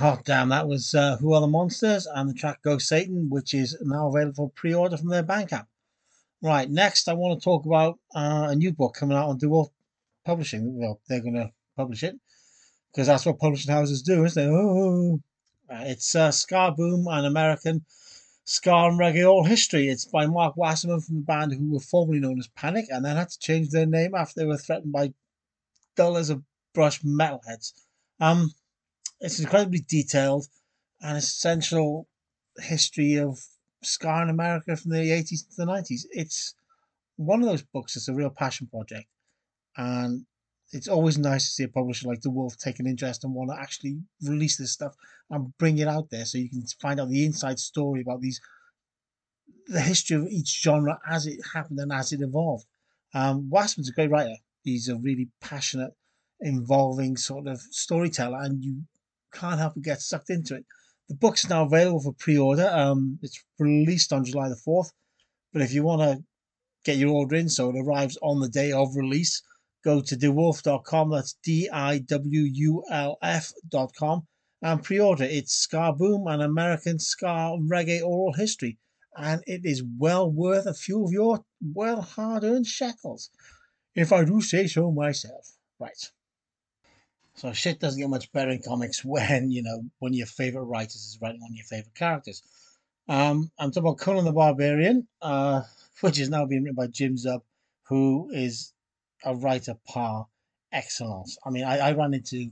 Oh 0.05 0.19
damn! 0.25 0.49
That 0.49 0.67
was 0.67 0.97
uh, 0.97 1.17
"Who 1.19 1.33
Are 1.33 1.41
the 1.41 1.47
Monsters" 1.47 2.09
and 2.13 2.29
the 2.29 2.35
track 2.35 2.61
"Go 2.63 2.77
Satan," 2.79 3.31
which 3.31 3.55
is 3.55 3.77
now 3.83 4.09
available 4.09 4.35
for 4.35 4.51
pre-order 4.51 4.97
from 4.97 5.11
their 5.11 5.23
Bandcamp. 5.23 5.67
Right, 6.43 6.69
next 6.69 7.07
I 7.07 7.13
want 7.13 7.39
to 7.39 7.45
talk 7.45 7.67
about 7.67 8.01
uh, 8.13 8.49
a 8.51 8.57
new 8.57 8.73
book 8.73 8.95
coming 8.95 9.17
out 9.17 9.29
on 9.29 9.39
DiWulf 9.39 9.71
Publishing. 10.25 10.77
Well, 10.77 11.01
they're 11.07 11.21
going 11.21 11.37
to 11.37 11.53
publish 11.77 12.03
it 12.03 12.19
because 12.91 13.07
that's 13.07 13.25
what 13.25 13.39
publishing 13.39 13.71
houses 13.71 14.03
do, 14.03 14.25
isn't 14.25 14.43
it? 14.43 14.51
Oh, 14.53 15.21
it's 15.71 16.17
uh, 16.17 16.33
Ska 16.33 16.75
Boom, 16.77 17.07
an 17.07 17.25
American 17.25 17.85
Ska 18.45 18.75
and 18.75 18.99
reggae 18.99 19.31
all 19.31 19.45
history. 19.45 19.89
It's 19.89 20.07
by 20.07 20.27
Marc 20.27 20.57
Wasserman 20.57 21.01
from 21.01 21.15
the 21.15 21.23
band 21.23 21.53
who 21.53 21.75
were 21.75 21.79
formerly 21.79 22.19
known 22.19 22.41
as 22.41 22.49
Panic 22.49 22.87
and 22.89 23.05
then 23.05 23.15
had 23.15 23.29
to 23.29 23.39
change 23.39 23.69
their 23.69 23.87
name 23.87 24.17
after 24.17 24.41
they 24.41 24.47
were 24.47 24.59
threatened 24.59 24.91
by 24.91 25.15
dollars 25.95 26.29
of 26.29 26.43
brush 26.75 27.03
metalheads. 27.03 27.73
Um, 28.19 28.51
it's 29.23 29.39
incredibly 29.39 29.85
detailed 29.89 30.47
and 31.01 31.17
essential 31.17 32.09
history 32.59 33.17
of 33.17 33.39
ska 33.83 34.23
in 34.23 34.29
America 34.29 34.77
from 34.77 34.91
the 34.91 34.99
80s 34.99 35.49
to 35.49 35.57
the 35.57 35.65
90s. 35.65 36.03
It's 36.11 36.55
one 37.17 37.41
of 37.41 37.49
those 37.49 37.63
books 37.63 37.95
that's 37.95 38.09
a 38.09 38.15
real 38.15 38.31
passion 38.31 38.67
project. 38.67 39.07
And 39.77 40.27
it's 40.73 40.89
always 40.89 41.19
nice 41.19 41.45
to 41.45 41.51
see 41.51 41.65
a 41.65 41.69
publisher 41.69 42.09
like 42.09 42.21
DiWulf 42.21 42.57
take 42.57 42.81
an 42.81 42.87
interest 42.87 43.23
and 43.25 43.33
want 43.33 43.51
to 43.51 43.61
actually 43.61 43.99
release 44.23 44.57
this 44.57 44.73
stuff 44.73 44.95
and 45.31 45.57
bring 45.57 45.79
it 45.79 45.89
out 45.89 46.11
there 46.11 46.25
so 46.25 46.39
you 46.39 46.51
can 46.51 46.65
find 46.81 46.99
out 46.99 47.09
the 47.09 47.25
inside 47.25 47.59
story 47.59 48.01
about 48.01 48.21
these 48.21 48.41
the 49.69 49.81
history 49.81 50.17
of 50.17 50.27
each 50.27 50.61
genre 50.61 50.99
as 51.09 51.27
it 51.27 51.39
happened 51.55 51.79
and 51.79 51.93
as 51.93 52.13
it 52.13 52.21
evolved. 52.21 52.67
Um, 53.15 53.49
Wasserman's 53.49 53.91
a 53.91 53.93
great 53.93 54.11
writer. 54.11 54.35
He's 54.65 54.89
a 54.89 54.97
really 54.97 55.29
passionate, 55.41 55.95
involving 56.41 57.17
sort 57.17 57.47
of 57.47 57.61
storyteller, 57.61 58.39
and 58.43 58.65
you 58.65 58.83
can't 59.33 59.59
help 59.59 59.75
but 59.75 59.83
get 59.83 60.01
sucked 60.01 60.31
into 60.31 60.55
it. 60.57 60.65
The 61.09 61.15
book's 61.15 61.49
now 61.49 61.65
available 61.65 62.01
for 62.01 62.13
pre-order. 62.13 62.69
Um, 62.73 63.19
it's 63.23 63.43
released 63.59 64.13
on 64.13 64.25
July 64.25 64.49
the 64.49 64.57
fourth, 64.57 64.93
but 65.53 65.63
if 65.63 65.73
you 65.73 65.83
want 65.83 66.03
to 66.03 66.25
get 66.85 66.97
your 66.97 67.11
order 67.11 67.37
in 67.37 67.49
so 67.49 67.71
it 67.71 67.77
arrives 67.79 68.19
on 68.23 68.41
the 68.41 68.49
day 68.49 68.73
of 68.73 68.97
release, 68.97 69.43
go 69.85 70.01
to 70.01 70.17
diwulf.com. 70.17 71.11
That's 71.11 71.37
D 71.45 71.69
I 71.73 71.99
W 71.99 72.41
U 72.41 72.85
L 72.91 73.19
F.com 73.23 74.27
and 74.63 74.83
pre 74.83 75.01
order. 75.01 75.25
It's 75.25 75.55
Ska 75.55 75.93
Boom, 75.93 76.27
an 76.29 76.41
American 76.41 76.99
Ska 76.99 77.59
reggae 77.61 78.03
oral 78.03 78.33
history, 78.33 78.79
and 79.17 79.43
it 79.47 79.63
is 79.65 79.83
well 79.99 80.31
worth 80.31 80.67
a 80.67 80.75
few 80.75 81.05
of 81.05 81.13
your 81.13 81.45
well 81.61 82.01
hard 82.01 82.45
earned 82.45 82.67
shekels, 82.67 83.31
if 83.95 84.13
I 84.13 84.25
do 84.25 84.41
say 84.41 84.67
so 84.67 84.91
myself. 84.93 85.57
Right. 85.79 86.11
So 87.35 87.53
shit 87.53 87.81
doesn't 87.81 88.01
get 88.01 88.11
much 88.11 88.31
better 88.33 88.51
in 88.51 88.63
comics 88.63 89.05
when, 89.05 89.51
you 89.51 89.63
know, 89.63 89.85
one 89.99 90.13
of 90.13 90.17
your 90.17 90.27
favorite 90.27 90.65
writers 90.65 90.97
is 90.97 91.19
writing 91.21 91.41
one 91.41 91.53
of 91.53 91.57
your 91.57 91.65
favorite 91.65 91.95
characters. 91.95 92.43
Um, 93.09 93.51
I'm 93.59 93.71
talking 93.71 93.89
about 93.89 93.99
Conan 93.99 94.25
the 94.25 94.33
Barbarian, 94.33 95.09
uh, 95.21 95.63
which 96.01 96.19
is 96.19 96.29
now 96.29 96.47
being 96.47 96.63
written 96.63 96.77
by 96.77 96.87
Jim 96.87 97.17
Zub, 97.17 97.43
who 97.85 98.31
is 98.33 98.73
a 99.25 99.35
writer 99.35 99.77
par 99.87 100.29
excellence. 100.73 101.37
I 101.45 101.51
mean, 101.51 101.65
I, 101.65 101.79
I 101.79 101.93
ran 101.93 102.15
into 102.15 102.51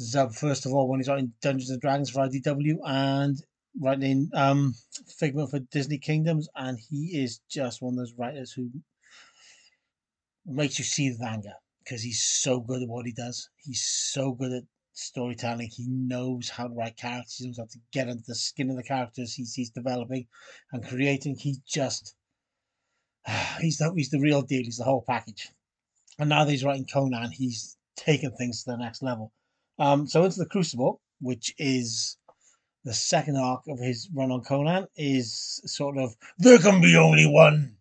Zub 0.00 0.34
first 0.34 0.66
of 0.66 0.72
all 0.72 0.88
when 0.88 1.00
he's 1.00 1.08
writing 1.08 1.32
Dungeons 1.40 1.70
and 1.70 1.80
Dragons 1.80 2.10
for 2.10 2.26
IDW 2.26 2.78
and 2.84 3.36
writing 3.80 4.30
um, 4.34 4.74
Figment 5.18 5.50
for 5.50 5.58
Disney 5.58 5.98
Kingdoms, 5.98 6.48
and 6.54 6.78
he 6.78 7.22
is 7.22 7.40
just 7.48 7.82
one 7.82 7.94
of 7.94 7.98
those 7.98 8.14
writers 8.16 8.52
who 8.52 8.70
makes 10.46 10.78
you 10.78 10.84
see 10.84 11.10
the 11.10 11.26
anger 11.26 11.54
because 11.88 12.02
he's 12.02 12.22
so 12.22 12.60
good 12.60 12.82
at 12.82 12.88
what 12.88 13.06
he 13.06 13.12
does. 13.12 13.48
He's 13.56 13.82
so 13.82 14.32
good 14.32 14.52
at 14.52 14.64
storytelling. 14.92 15.70
He 15.72 15.86
knows 15.88 16.50
how 16.50 16.66
to 16.66 16.74
write 16.74 16.96
characters. 16.96 17.36
He 17.38 17.46
knows 17.46 17.58
how 17.58 17.64
to 17.64 17.78
get 17.92 18.08
into 18.08 18.24
the 18.26 18.34
skin 18.34 18.68
of 18.68 18.76
the 18.76 18.82
characters 18.82 19.34
he's, 19.34 19.54
he's 19.54 19.70
developing 19.70 20.26
and 20.72 20.86
creating. 20.86 21.36
He 21.36 21.56
just 21.66 22.14
he's 23.60 23.78
the 23.78 23.92
he's 23.96 24.10
the 24.10 24.20
real 24.20 24.42
deal. 24.42 24.64
He's 24.64 24.76
the 24.76 24.84
whole 24.84 25.04
package. 25.06 25.50
And 26.18 26.28
now 26.28 26.44
that 26.44 26.50
he's 26.50 26.64
writing 26.64 26.86
Conan, 26.86 27.30
he's 27.30 27.76
taken 27.96 28.32
things 28.32 28.64
to 28.64 28.72
the 28.72 28.76
next 28.76 29.02
level. 29.02 29.32
Um, 29.78 30.06
so 30.08 30.24
into 30.24 30.40
the 30.40 30.46
Crucible, 30.46 31.00
which 31.20 31.54
is 31.58 32.18
the 32.84 32.92
second 32.92 33.36
arc 33.36 33.62
of 33.68 33.78
his 33.78 34.10
run 34.14 34.32
on 34.32 34.42
Conan, 34.42 34.88
is 34.96 35.60
sort 35.64 35.96
of 35.96 36.14
there 36.38 36.58
can 36.58 36.80
be 36.80 36.96
only 36.96 37.26
one 37.26 37.76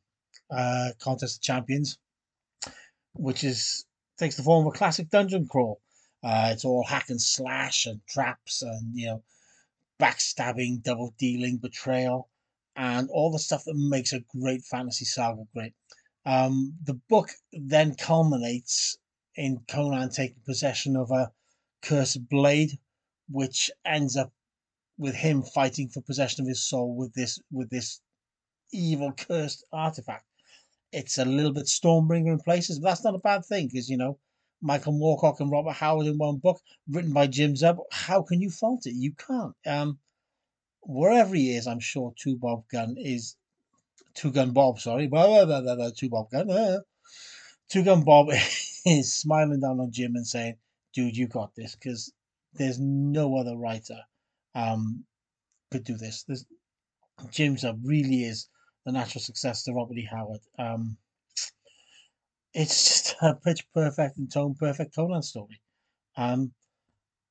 uh, 0.52 0.92
contest 1.00 1.38
of 1.38 1.42
champions, 1.42 1.98
which 3.14 3.44
is 3.44 3.86
takes 4.18 4.36
the 4.36 4.44
form 4.44 4.66
of 4.66 4.74
a 4.74 4.78
classic 4.78 5.10
dungeon 5.10 5.48
crawl. 5.48 5.82
Uh, 6.24 6.50
it's 6.52 6.66
all 6.66 6.84
hack 6.84 7.10
and 7.10 7.22
slash 7.22 7.86
and 7.86 8.02
traps 8.08 8.62
and 8.62 8.96
you 8.96 9.08
know 9.08 9.24
backstabbing, 10.00 10.82
double 10.84 11.14
dealing, 11.18 11.58
betrayal 11.58 12.30
and 12.78 13.10
all 13.10 13.32
the 13.32 13.40
stuff 13.40 13.66
that 13.66 13.76
makes 13.76 14.14
a 14.14 14.24
great 14.40 14.64
fantasy 14.64 15.04
saga 15.04 15.44
great. 15.54 15.74
Um, 16.26 16.76
the 16.84 16.94
book 16.94 17.32
then 17.52 17.96
culminates 17.96 18.98
in 19.36 19.62
Conan 19.68 20.10
taking 20.10 20.42
possession 20.46 20.96
of 20.96 21.10
a 21.10 21.32
cursed 21.82 22.30
blade, 22.30 22.78
which 23.30 23.72
ends 23.84 24.16
up 24.16 24.32
with 24.98 25.16
him 25.16 25.42
fighting 25.42 25.90
for 25.90 26.02
possession 26.02 26.44
of 26.44 26.48
his 26.48 26.62
soul 26.62 26.96
with 26.96 27.14
this 27.14 27.40
with 27.52 27.70
this 27.70 28.00
evil 28.72 29.12
cursed 29.12 29.64
artifact. 29.72 30.26
It's 30.92 31.18
a 31.18 31.26
little 31.26 31.52
bit 31.52 31.66
Stormbringer 31.66 32.32
in 32.32 32.40
places, 32.40 32.80
but 32.80 32.90
that's 32.90 33.04
not 33.04 33.16
a 33.16 33.20
bad 33.20 33.46
thing 33.46 33.68
because 33.68 33.90
you 33.90 33.98
know 33.98 34.20
Michael 34.62 34.94
Moorcock 34.94 35.40
and 35.40 35.52
Robert 35.52 35.74
Howard 35.74 36.08
in 36.08 36.18
one 36.18 36.38
book, 36.38 36.62
written 36.90 37.14
by 37.14 37.28
Jim 37.28 37.54
Zub. 37.54 37.78
How 37.92 38.22
can 38.22 38.42
you 38.42 38.50
fault 38.50 38.86
it? 38.86 38.96
You 38.96 39.14
can't. 39.14 39.54
Um, 39.66 40.00
wherever 40.82 41.36
he 41.36 41.56
is, 41.56 41.68
I'm 41.68 41.80
sure 41.80 42.14
Two 42.18 42.38
Bob 42.38 42.68
Gun 42.70 42.96
is 42.98 43.36
Two 44.14 44.32
Gun 44.32 44.52
Bob. 44.52 44.80
Sorry, 44.80 45.08
Two 45.98 46.10
Bob 46.10 46.32
Gun. 46.32 46.50
Uh, 46.50 46.80
Two 47.70 47.84
Gun 47.84 48.04
Bob 48.04 48.30
is 48.86 49.14
smiling 49.14 49.60
down 49.60 49.80
on 49.80 49.92
Jim 49.92 50.16
and 50.16 50.26
saying, 50.26 50.56
"Dude, 50.94 51.18
you 51.18 51.28
got 51.28 51.54
this," 51.56 51.76
because 51.76 52.14
there's 52.54 52.80
no 52.80 53.38
other 53.38 53.56
writer 53.56 54.00
um, 54.56 55.06
could 55.72 55.84
do 55.84 55.98
this. 55.98 56.24
There's, 56.24 56.46
Jim's 57.30 57.64
a 57.64 57.78
really 57.84 58.24
is 58.24 58.48
the 58.88 58.94
natural 58.94 59.22
successor 59.22 59.70
to 59.70 59.76
Robert 59.76 59.98
E. 59.98 60.08
Howard. 60.10 60.40
Um, 60.58 60.96
it's 62.54 62.86
just 62.88 63.16
a 63.22 63.36
pitch 63.36 63.68
perfect 63.74 64.18
and 64.18 64.32
tone 64.32 64.56
perfect 64.56 64.96
Conan 64.96 65.22
story. 65.24 65.60
Um, 66.16 66.54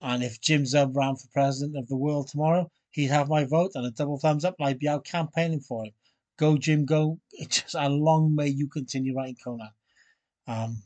and 0.02 0.22
if 0.22 0.38
Jim 0.38 0.64
Zub 0.64 0.94
ran 0.94 1.16
for 1.16 1.28
president 1.32 1.78
of 1.78 1.88
the 1.88 1.96
world 1.96 2.28
tomorrow, 2.28 2.70
he'd 2.90 3.06
have 3.06 3.30
my 3.30 3.44
vote 3.44 3.72
and 3.75 3.86
a 3.86 3.90
double 3.90 4.18
thumbs 4.18 4.44
up, 4.44 4.56
and 4.58 4.68
I'd 4.68 4.78
be 4.78 4.86
out 4.86 5.06
campaigning 5.06 5.60
for 5.60 5.86
him. 5.86 5.92
Go, 6.36 6.58
Jim, 6.58 6.84
go. 6.84 7.20
It's 7.32 7.62
just 7.62 7.75
a 7.75 7.88
long 7.88 8.34
may 8.34 8.48
you 8.48 8.68
continue 8.68 9.16
writing 9.16 9.38
Conan. 9.42 9.70
Um, 10.46 10.82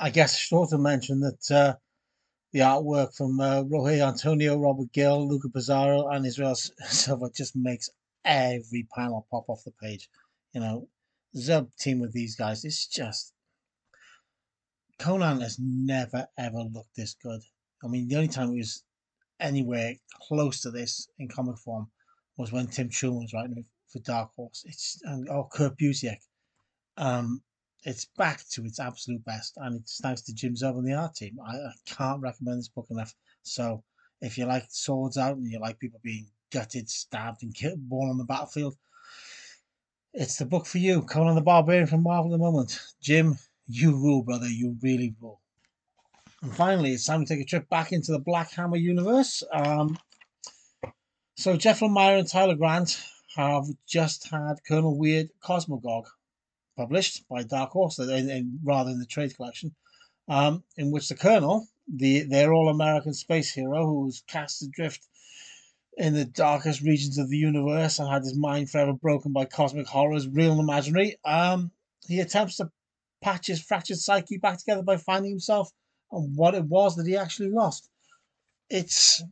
I 0.00 0.08
guess 0.08 0.34
I 0.34 0.38
should 0.38 0.56
also 0.56 0.78
mention 0.78 1.20
that 1.20 1.50
uh, 1.50 1.74
the 2.52 2.60
artwork 2.60 3.14
from 3.14 3.40
uh, 3.40 3.62
Roge 3.64 4.00
Antonio, 4.00 4.58
Robert 4.58 4.90
Gill, 4.94 5.28
Luca 5.28 5.48
Pizzari, 5.48 6.16
and 6.16 6.24
Israel 6.24 6.54
Silva 6.54 7.28
just 7.34 7.54
makes 7.54 7.90
every 8.24 8.86
panel 8.94 9.26
pop 9.30 9.48
off 9.48 9.64
the 9.64 9.72
page. 9.82 10.08
You 10.52 10.60
know, 10.60 10.88
Zub 11.36 11.68
team 11.78 12.00
with 12.00 12.12
these 12.12 12.36
guys, 12.36 12.64
it's 12.64 12.86
just 12.86 13.32
Conan 14.98 15.40
has 15.40 15.58
never 15.60 16.26
ever 16.36 16.58
looked 16.58 16.96
this 16.96 17.14
good. 17.22 17.40
I 17.84 17.86
mean, 17.86 18.08
the 18.08 18.16
only 18.16 18.28
time 18.28 18.50
it 18.50 18.58
was 18.58 18.82
anywhere 19.40 19.94
close 20.26 20.60
to 20.62 20.70
this 20.70 21.08
in 21.18 21.28
comic 21.28 21.58
form 21.58 21.88
was 22.36 22.52
when 22.52 22.66
Tim 22.66 22.88
Truman 22.88 23.22
was 23.22 23.32
writing 23.32 23.64
for 23.88 24.00
Dark 24.00 24.30
Horse. 24.34 24.64
It's 24.66 25.00
and 25.04 25.28
oh 25.28 25.48
Kurt 25.52 25.78
Busiek. 25.78 26.18
Um, 26.96 27.42
it's 27.84 28.06
back 28.16 28.42
to 28.50 28.64
its 28.64 28.80
absolute 28.80 29.24
best, 29.24 29.54
and 29.56 29.80
it's 29.80 30.00
thanks 30.00 30.22
to 30.22 30.34
Jim 30.34 30.54
Zub 30.54 30.76
and 30.76 30.86
the 30.86 30.94
art 30.94 31.14
team. 31.14 31.38
I, 31.46 31.54
I 31.56 31.72
can't 31.86 32.20
recommend 32.20 32.58
this 32.58 32.68
book 32.68 32.88
enough. 32.90 33.14
So, 33.42 33.84
if 34.20 34.36
you 34.36 34.46
like 34.46 34.66
swords 34.68 35.16
out 35.16 35.36
and 35.36 35.46
you 35.46 35.60
like 35.60 35.78
people 35.78 36.00
being 36.02 36.26
gutted, 36.50 36.88
stabbed, 36.88 37.42
and 37.42 37.54
killed, 37.54 37.88
born 37.88 38.10
on 38.10 38.18
the 38.18 38.24
battlefield, 38.24 38.76
it's 40.14 40.36
the 40.36 40.46
book 40.46 40.66
for 40.66 40.78
you. 40.78 41.02
Conan 41.02 41.34
the 41.34 41.40
Barbarian 41.40 41.86
from 41.86 42.02
Marvel 42.02 42.32
at 42.32 42.38
the 42.38 42.44
moment. 42.44 42.80
Jim, 43.00 43.38
you 43.66 43.92
rule, 43.92 44.22
brother. 44.22 44.48
You 44.48 44.76
really 44.82 45.14
rule. 45.20 45.40
And 46.42 46.54
finally, 46.54 46.92
it's 46.92 47.04
time 47.04 47.24
to 47.24 47.34
take 47.34 47.42
a 47.42 47.48
trip 47.48 47.68
back 47.68 47.92
into 47.92 48.12
the 48.12 48.18
Black 48.18 48.52
Hammer 48.52 48.76
universe. 48.76 49.42
Um, 49.52 49.98
so 51.36 51.56
Jeff 51.56 51.80
Lemire 51.80 52.18
and 52.18 52.28
Tyler 52.28 52.54
Grant 52.54 53.00
have 53.36 53.66
just 53.86 54.28
had 54.28 54.64
Colonel 54.66 54.96
Weird 54.96 55.30
Cosmagog 55.42 56.06
published 56.76 57.28
by 57.28 57.42
Dark 57.42 57.70
Horse, 57.70 57.98
in, 57.98 58.30
in, 58.30 58.60
rather 58.64 58.90
than 58.90 59.00
the 59.00 59.06
trade 59.06 59.36
collection, 59.36 59.74
um, 60.28 60.62
in 60.76 60.90
which 60.90 61.08
the 61.08 61.14
Colonel, 61.16 61.66
the 61.92 62.22
their 62.22 62.52
all-American 62.52 63.14
space 63.14 63.52
hero 63.52 63.84
who 63.84 64.04
was 64.04 64.22
cast 64.26 64.62
adrift 64.62 65.06
in 65.98 66.14
the 66.14 66.24
darkest 66.24 66.80
regions 66.80 67.18
of 67.18 67.28
the 67.28 67.36
universe 67.36 67.98
and 67.98 68.08
had 68.08 68.22
his 68.22 68.36
mind 68.36 68.70
forever 68.70 68.92
broken 68.92 69.32
by 69.32 69.44
cosmic 69.44 69.88
horrors, 69.88 70.28
real 70.28 70.52
and 70.52 70.60
imaginary, 70.60 71.16
um, 71.24 71.72
he 72.06 72.20
attempts 72.20 72.56
to 72.56 72.70
patch 73.20 73.48
his 73.48 73.60
fractured 73.60 73.98
psyche 73.98 74.38
back 74.38 74.58
together 74.58 74.82
by 74.82 74.96
finding 74.96 75.32
himself 75.32 75.70
and 76.12 76.36
what 76.36 76.54
it 76.54 76.64
was 76.64 76.94
that 76.94 77.06
he 77.06 77.16
actually 77.16 77.50
lost. 77.50 77.90
it's 78.70 79.22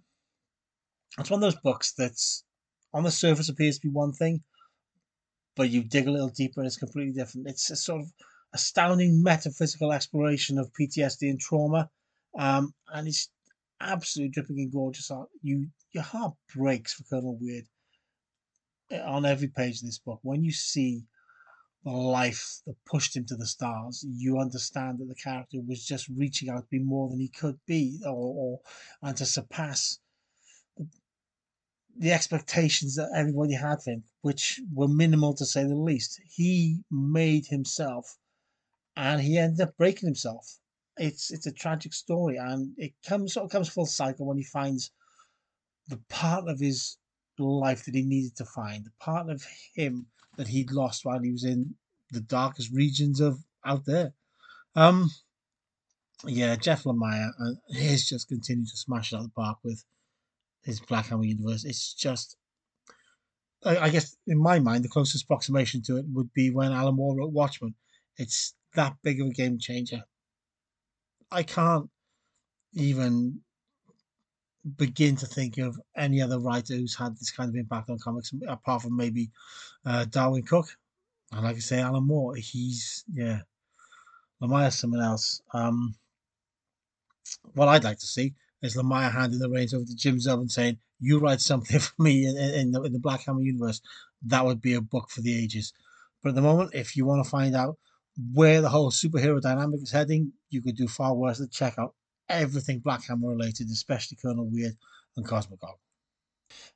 it's 1.18 1.30
one 1.30 1.38
of 1.38 1.42
those 1.42 1.60
books 1.62 1.92
that's 1.92 2.44
on 2.92 3.04
the 3.04 3.10
surface 3.10 3.48
appears 3.48 3.78
to 3.78 3.86
be 3.86 3.92
one 3.92 4.12
thing, 4.12 4.42
but 5.54 5.70
you 5.70 5.82
dig 5.82 6.08
a 6.08 6.10
little 6.10 6.28
deeper 6.28 6.60
and 6.60 6.66
it's 6.66 6.76
completely 6.76 7.12
different. 7.12 7.48
It's 7.48 7.70
a 7.70 7.76
sort 7.76 8.02
of 8.02 8.12
astounding 8.52 9.22
metaphysical 9.22 9.92
exploration 9.92 10.58
of 10.58 10.72
PTSD 10.78 11.30
and 11.30 11.40
trauma, 11.40 11.88
um, 12.38 12.74
and 12.92 13.08
it's 13.08 13.30
absolutely 13.80 14.30
dripping 14.30 14.58
in 14.58 14.70
gorgeous 14.70 15.10
art. 15.10 15.28
You 15.42 15.68
your 15.96 16.04
heart 16.04 16.34
breaks 16.54 16.92
for 16.92 17.04
Colonel 17.04 17.38
Weird 17.40 17.64
eh, 18.90 19.00
on 19.00 19.24
every 19.24 19.48
page 19.48 19.76
of 19.76 19.86
this 19.86 19.98
book. 19.98 20.20
When 20.22 20.44
you 20.44 20.52
see 20.52 21.06
the 21.84 21.90
life 21.90 22.60
that 22.66 22.84
pushed 22.84 23.16
him 23.16 23.24
to 23.24 23.36
the 23.36 23.46
stars, 23.46 24.04
you 24.06 24.38
understand 24.38 24.98
that 24.98 25.08
the 25.08 25.14
character 25.14 25.56
was 25.66 25.86
just 25.86 26.06
reaching 26.08 26.50
out 26.50 26.64
to 26.64 26.68
be 26.70 26.80
more 26.80 27.08
than 27.08 27.18
he 27.18 27.28
could 27.28 27.58
be, 27.66 27.98
or, 28.04 28.10
or 28.12 28.60
and 29.00 29.16
to 29.16 29.24
surpass 29.24 29.98
the 31.98 32.12
expectations 32.12 32.96
that 32.96 33.10
everybody 33.16 33.54
had 33.54 33.82
for 33.82 33.92
him, 33.92 34.04
which 34.20 34.60
were 34.74 34.88
minimal 34.88 35.32
to 35.32 35.46
say 35.46 35.64
the 35.64 35.74
least. 35.74 36.20
He 36.28 36.82
made 36.90 37.46
himself, 37.46 38.18
and 38.96 39.22
he 39.22 39.38
ended 39.38 39.62
up 39.62 39.78
breaking 39.78 40.08
himself. 40.08 40.58
It's 40.98 41.30
it's 41.30 41.46
a 41.46 41.52
tragic 41.52 41.94
story, 41.94 42.36
and 42.36 42.74
it 42.76 42.92
comes 43.08 43.32
sort 43.32 43.44
of 43.44 43.50
comes 43.50 43.70
full 43.70 43.86
cycle 43.86 44.26
when 44.26 44.36
he 44.36 44.44
finds 44.44 44.90
the 45.88 46.00
part 46.08 46.48
of 46.48 46.58
his 46.58 46.96
life 47.38 47.84
that 47.84 47.94
he 47.94 48.02
needed 48.02 48.36
to 48.36 48.44
find, 48.44 48.84
the 48.84 48.92
part 49.00 49.28
of 49.28 49.44
him 49.74 50.06
that 50.36 50.48
he'd 50.48 50.70
lost 50.70 51.04
while 51.04 51.20
he 51.20 51.32
was 51.32 51.44
in 51.44 51.74
the 52.10 52.20
darkest 52.20 52.72
regions 52.72 53.20
of 53.20 53.38
out 53.64 53.84
there. 53.84 54.12
Um, 54.74 55.10
yeah, 56.24 56.56
Jeff 56.56 56.84
Lemire, 56.84 57.30
uh, 57.40 57.52
he's 57.68 58.08
just 58.08 58.28
continued 58.28 58.68
to 58.68 58.76
smash 58.76 59.12
it 59.12 59.16
out 59.16 59.22
the 59.22 59.28
park 59.30 59.58
with 59.62 59.84
his 60.62 60.80
Black 60.80 61.06
Hammer 61.06 61.24
universe. 61.24 61.64
It's 61.64 61.94
just, 61.94 62.36
I, 63.64 63.78
I, 63.78 63.88
guess, 63.90 64.16
in 64.26 64.38
my 64.38 64.58
mind, 64.58 64.84
the 64.84 64.88
closest 64.88 65.24
approximation 65.24 65.82
to 65.82 65.96
it 65.96 66.04
would 66.12 66.32
be 66.32 66.50
when 66.50 66.72
Alan 66.72 66.96
Moore 66.96 67.16
wrote 67.16 67.32
Watchmen. 67.32 67.74
It's 68.16 68.54
that 68.74 68.96
big 69.02 69.20
of 69.20 69.28
a 69.28 69.32
game 69.32 69.58
changer. 69.58 70.04
I 71.30 71.42
can't 71.42 71.90
even 72.74 73.40
begin 74.76 75.16
to 75.16 75.26
think 75.26 75.58
of 75.58 75.80
any 75.96 76.20
other 76.20 76.40
writer 76.40 76.74
who's 76.74 76.96
had 76.96 77.16
this 77.16 77.30
kind 77.30 77.48
of 77.48 77.54
impact 77.54 77.90
on 77.90 77.98
comics 77.98 78.32
apart 78.48 78.82
from 78.82 78.96
maybe 78.96 79.30
uh, 79.84 80.04
Darwyn 80.06 80.46
Cooke. 80.46 80.76
And 81.32 81.44
like 81.44 81.56
I 81.56 81.60
say, 81.60 81.80
Alan 81.80 82.06
Moore, 82.06 82.36
he's 82.36 83.04
yeah, 83.12 83.40
Lemire's 84.42 84.78
someone 84.78 85.02
else. 85.02 85.40
Um, 85.52 85.94
what 87.54 87.68
I'd 87.68 87.84
like 87.84 87.98
to 87.98 88.06
see 88.06 88.34
is 88.62 88.76
Lemire 88.76 89.12
handing 89.12 89.38
the 89.38 89.50
reins 89.50 89.74
over 89.74 89.84
to 89.84 89.96
Jim 89.96 90.16
Zub 90.16 90.40
and 90.40 90.50
saying, 90.50 90.78
"You 91.00 91.18
write 91.18 91.40
something 91.40 91.78
for 91.80 92.02
me 92.02 92.26
in, 92.26 92.36
in, 92.36 92.70
the, 92.72 92.82
in 92.82 92.92
the 92.92 92.98
Black 92.98 93.24
Hammer 93.24 93.42
universe." 93.42 93.80
That 94.22 94.44
would 94.44 94.60
be 94.60 94.74
a 94.74 94.80
book 94.80 95.10
for 95.10 95.20
the 95.20 95.36
ages. 95.36 95.72
But 96.22 96.30
at 96.30 96.34
the 96.36 96.42
moment, 96.42 96.74
if 96.74 96.96
you 96.96 97.04
want 97.04 97.24
to 97.24 97.30
find 97.30 97.54
out 97.54 97.76
where 98.32 98.60
the 98.60 98.68
whole 98.68 98.90
superhero 98.90 99.40
dynamic 99.40 99.82
is 99.82 99.90
heading, 99.90 100.32
you 100.50 100.62
could 100.62 100.76
do 100.76 100.88
far 100.88 101.14
worse 101.14 101.38
than 101.38 101.50
check 101.50 101.78
out 101.78 101.94
everything 102.28 102.80
Black 102.80 103.04
Hammer 103.04 103.30
related, 103.30 103.68
especially 103.70 104.18
Colonel 104.20 104.48
Weird 104.50 104.76
and 105.16 105.26
Cosmagog. 105.26 105.76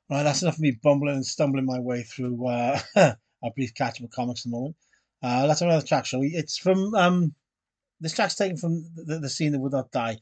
Right, 0.09 0.23
that's 0.23 0.41
enough 0.41 0.55
of 0.55 0.61
me 0.61 0.71
bumbling 0.71 1.15
and 1.15 1.25
stumbling 1.25 1.65
my 1.65 1.79
way 1.79 2.03
through 2.03 2.47
uh, 2.47 2.79
a 2.95 3.51
brief 3.55 3.73
catch 3.73 4.01
up 4.01 4.11
comics 4.11 4.41
at 4.41 4.51
the 4.51 4.57
moment. 4.57 4.75
Uh, 5.23 5.45
let's 5.47 5.59
have 5.59 5.69
another 5.69 5.85
track, 5.85 6.05
shall 6.05 6.19
we? 6.19 6.29
It's 6.29 6.57
from 6.57 6.93
um, 6.95 7.33
this 7.99 8.13
track's 8.13 8.35
taken 8.35 8.57
from 8.57 8.83
the, 8.95 9.19
the 9.19 9.29
scene 9.29 9.51
that 9.51 9.59
would 9.59 9.71
not 9.71 9.91
die, 9.91 10.17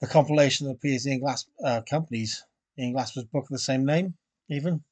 the 0.00 0.06
compilation 0.06 0.66
that 0.66 0.74
appears 0.74 1.06
in 1.06 1.20
Glass 1.20 1.46
uh, 1.64 1.80
Company's 1.88 2.44
Ian 2.78 2.92
Glasper's 2.92 3.24
book 3.24 3.44
of 3.44 3.50
the 3.50 3.58
same 3.58 3.84
name, 3.84 4.14
even. 4.50 4.82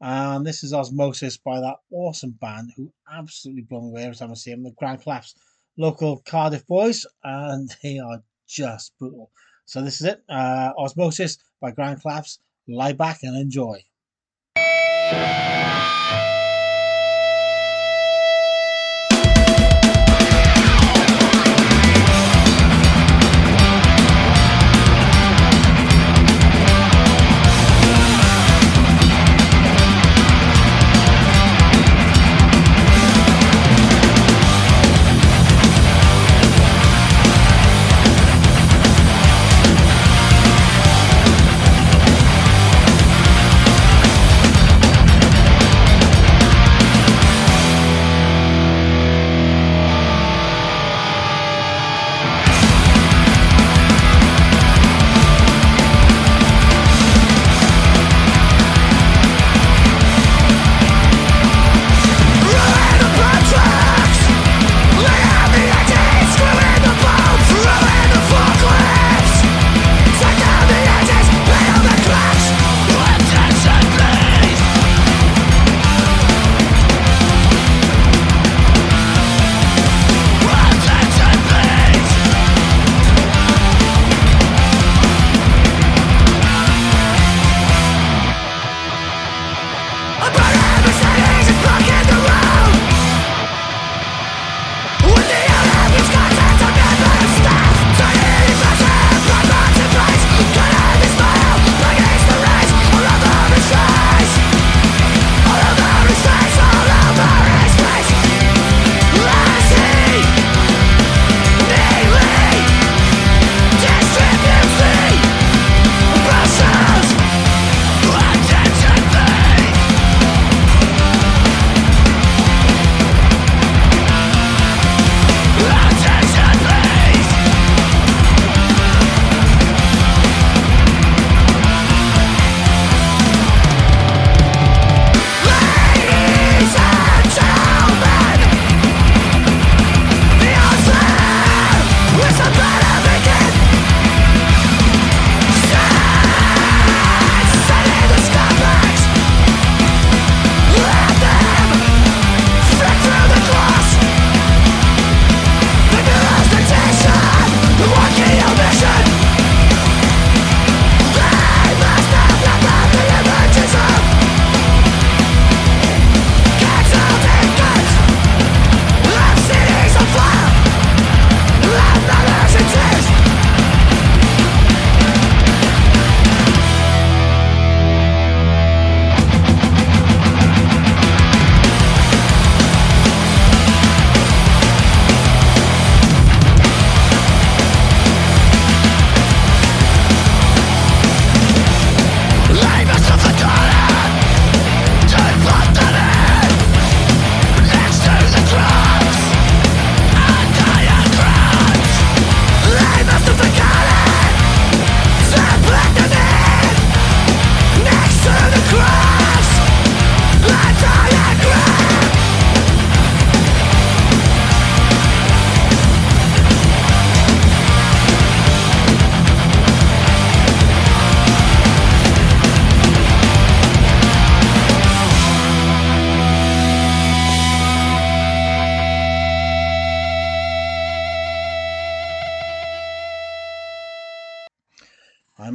And 0.00 0.46
this 0.46 0.62
is 0.62 0.74
Osmosis 0.74 1.38
by 1.38 1.60
that 1.60 1.76
awesome 1.90 2.32
band 2.32 2.72
who 2.76 2.92
absolutely 3.10 3.62
blow 3.62 3.80
me 3.80 3.88
away 3.88 4.02
every 4.04 4.16
time 4.16 4.30
I 4.30 4.34
see 4.34 4.50
them. 4.50 4.62
The 4.62 4.72
Grand 4.72 5.02
Collapse, 5.02 5.34
local 5.78 6.18
Cardiff 6.18 6.66
boys, 6.66 7.06
and 7.22 7.74
they 7.82 7.98
are 7.98 8.22
just 8.46 8.92
brutal. 8.98 9.30
So 9.66 9.82
this 9.82 10.00
is 10.00 10.06
it. 10.06 10.22
Uh, 10.28 10.72
Osmosis 10.78 11.38
by 11.60 11.70
Grand 11.70 12.00
Collapse. 12.00 12.38
Lie 12.68 12.92
back 12.92 13.22
and 13.22 13.36
enjoy. 13.36 13.84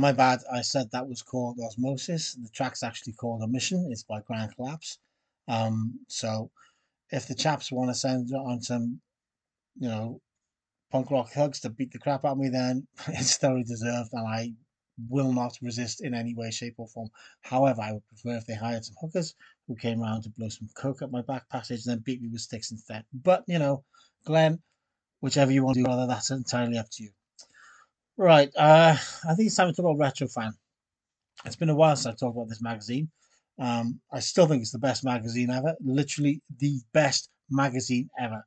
My 0.10 0.36
bad. 0.36 0.40
I 0.52 0.62
said 0.62 0.90
that 0.92 1.08
was 1.08 1.22
called 1.22 1.60
Osmosis. 1.60 2.34
The 2.34 2.50
track's 2.50 2.82
actually 2.84 3.14
called 3.14 3.44
Omission. 3.44 3.90
It's 3.92 4.04
by 4.04 4.22
Grand 4.22 4.56
Collapse. 4.56 4.98
Um, 5.48 6.00
so 6.08 6.50
if 7.12 7.28
the 7.28 7.36
chaps 7.36 7.72
want 7.72 7.92
to 7.92 7.96
send 7.96 8.32
on 8.34 8.62
some, 8.62 9.02
you 9.80 9.88
know, 9.88 10.22
punk 10.92 11.12
rock 11.12 11.30
thugs 11.30 11.60
to 11.62 11.70
beat 11.70 11.92
the 11.92 12.00
crap 12.00 12.26
out 12.26 12.34
of 12.34 12.38
me, 12.40 12.50
then 12.50 12.88
it's 13.08 13.38
thoroughly 13.38 13.64
deserved, 13.64 14.10
and 14.14 14.28
I 14.28 14.54
will 15.10 15.32
not 15.32 15.58
resist 15.62 16.02
in 16.02 16.14
any 16.16 16.34
way, 16.34 16.50
shape, 16.50 16.76
or 16.78 16.88
form. 16.88 17.10
However, 17.42 17.82
I 17.82 17.92
would 17.94 18.08
prefer 18.08 18.38
if 18.38 18.48
they 18.48 18.56
hired 18.56 18.84
some 18.84 18.96
hookers 19.00 19.36
who 19.68 19.76
came 19.76 20.02
around 20.02 20.24
to 20.24 20.30
blow 20.30 20.50
some 20.50 20.70
coke 20.76 21.04
up 21.04 21.12
my 21.12 21.22
back 21.22 21.48
passage 21.50 21.86
and 21.86 21.92
then 21.98 22.04
beat 22.04 22.22
me 22.22 22.30
with 22.30 22.42
sticks 22.42 22.72
instead. 22.72 23.06
But, 23.14 23.44
you 23.48 23.60
know, 23.60 23.84
Glenn, 24.26 24.60
whichever 25.22 25.52
you 25.52 25.64
want 25.64 25.76
to 25.76 25.82
do, 25.82 25.86
brother, 25.86 26.08
that's 26.08 26.32
entirely 26.32 26.80
up 26.80 26.90
to 26.94 27.04
you. 27.04 27.12
Right, 28.20 28.52
uh, 28.58 28.98
I 29.30 29.34
think 29.34 29.48
it's 29.48 29.56
time 29.56 29.70
to 29.70 29.74
talk 29.74 29.96
about 29.96 30.14
Retrofan. 30.14 30.52
It's 31.46 31.56
been 31.56 31.70
a 31.70 31.76
while 31.76 31.96
since 31.96 32.06
I've 32.06 32.20
talked 32.20 32.36
about 32.36 32.50
this 32.50 32.62
magazine. 32.62 33.08
Um, 33.58 34.02
I 34.12 34.20
still 34.20 34.46
think 34.46 34.62
it's 34.62 34.74
the 34.74 34.78
best 34.78 35.06
magazine 35.06 35.50
ever. 35.50 35.74
Literally 35.80 36.42
the 36.60 36.82
best 36.92 37.30
magazine 37.50 38.10
ever. 38.20 38.44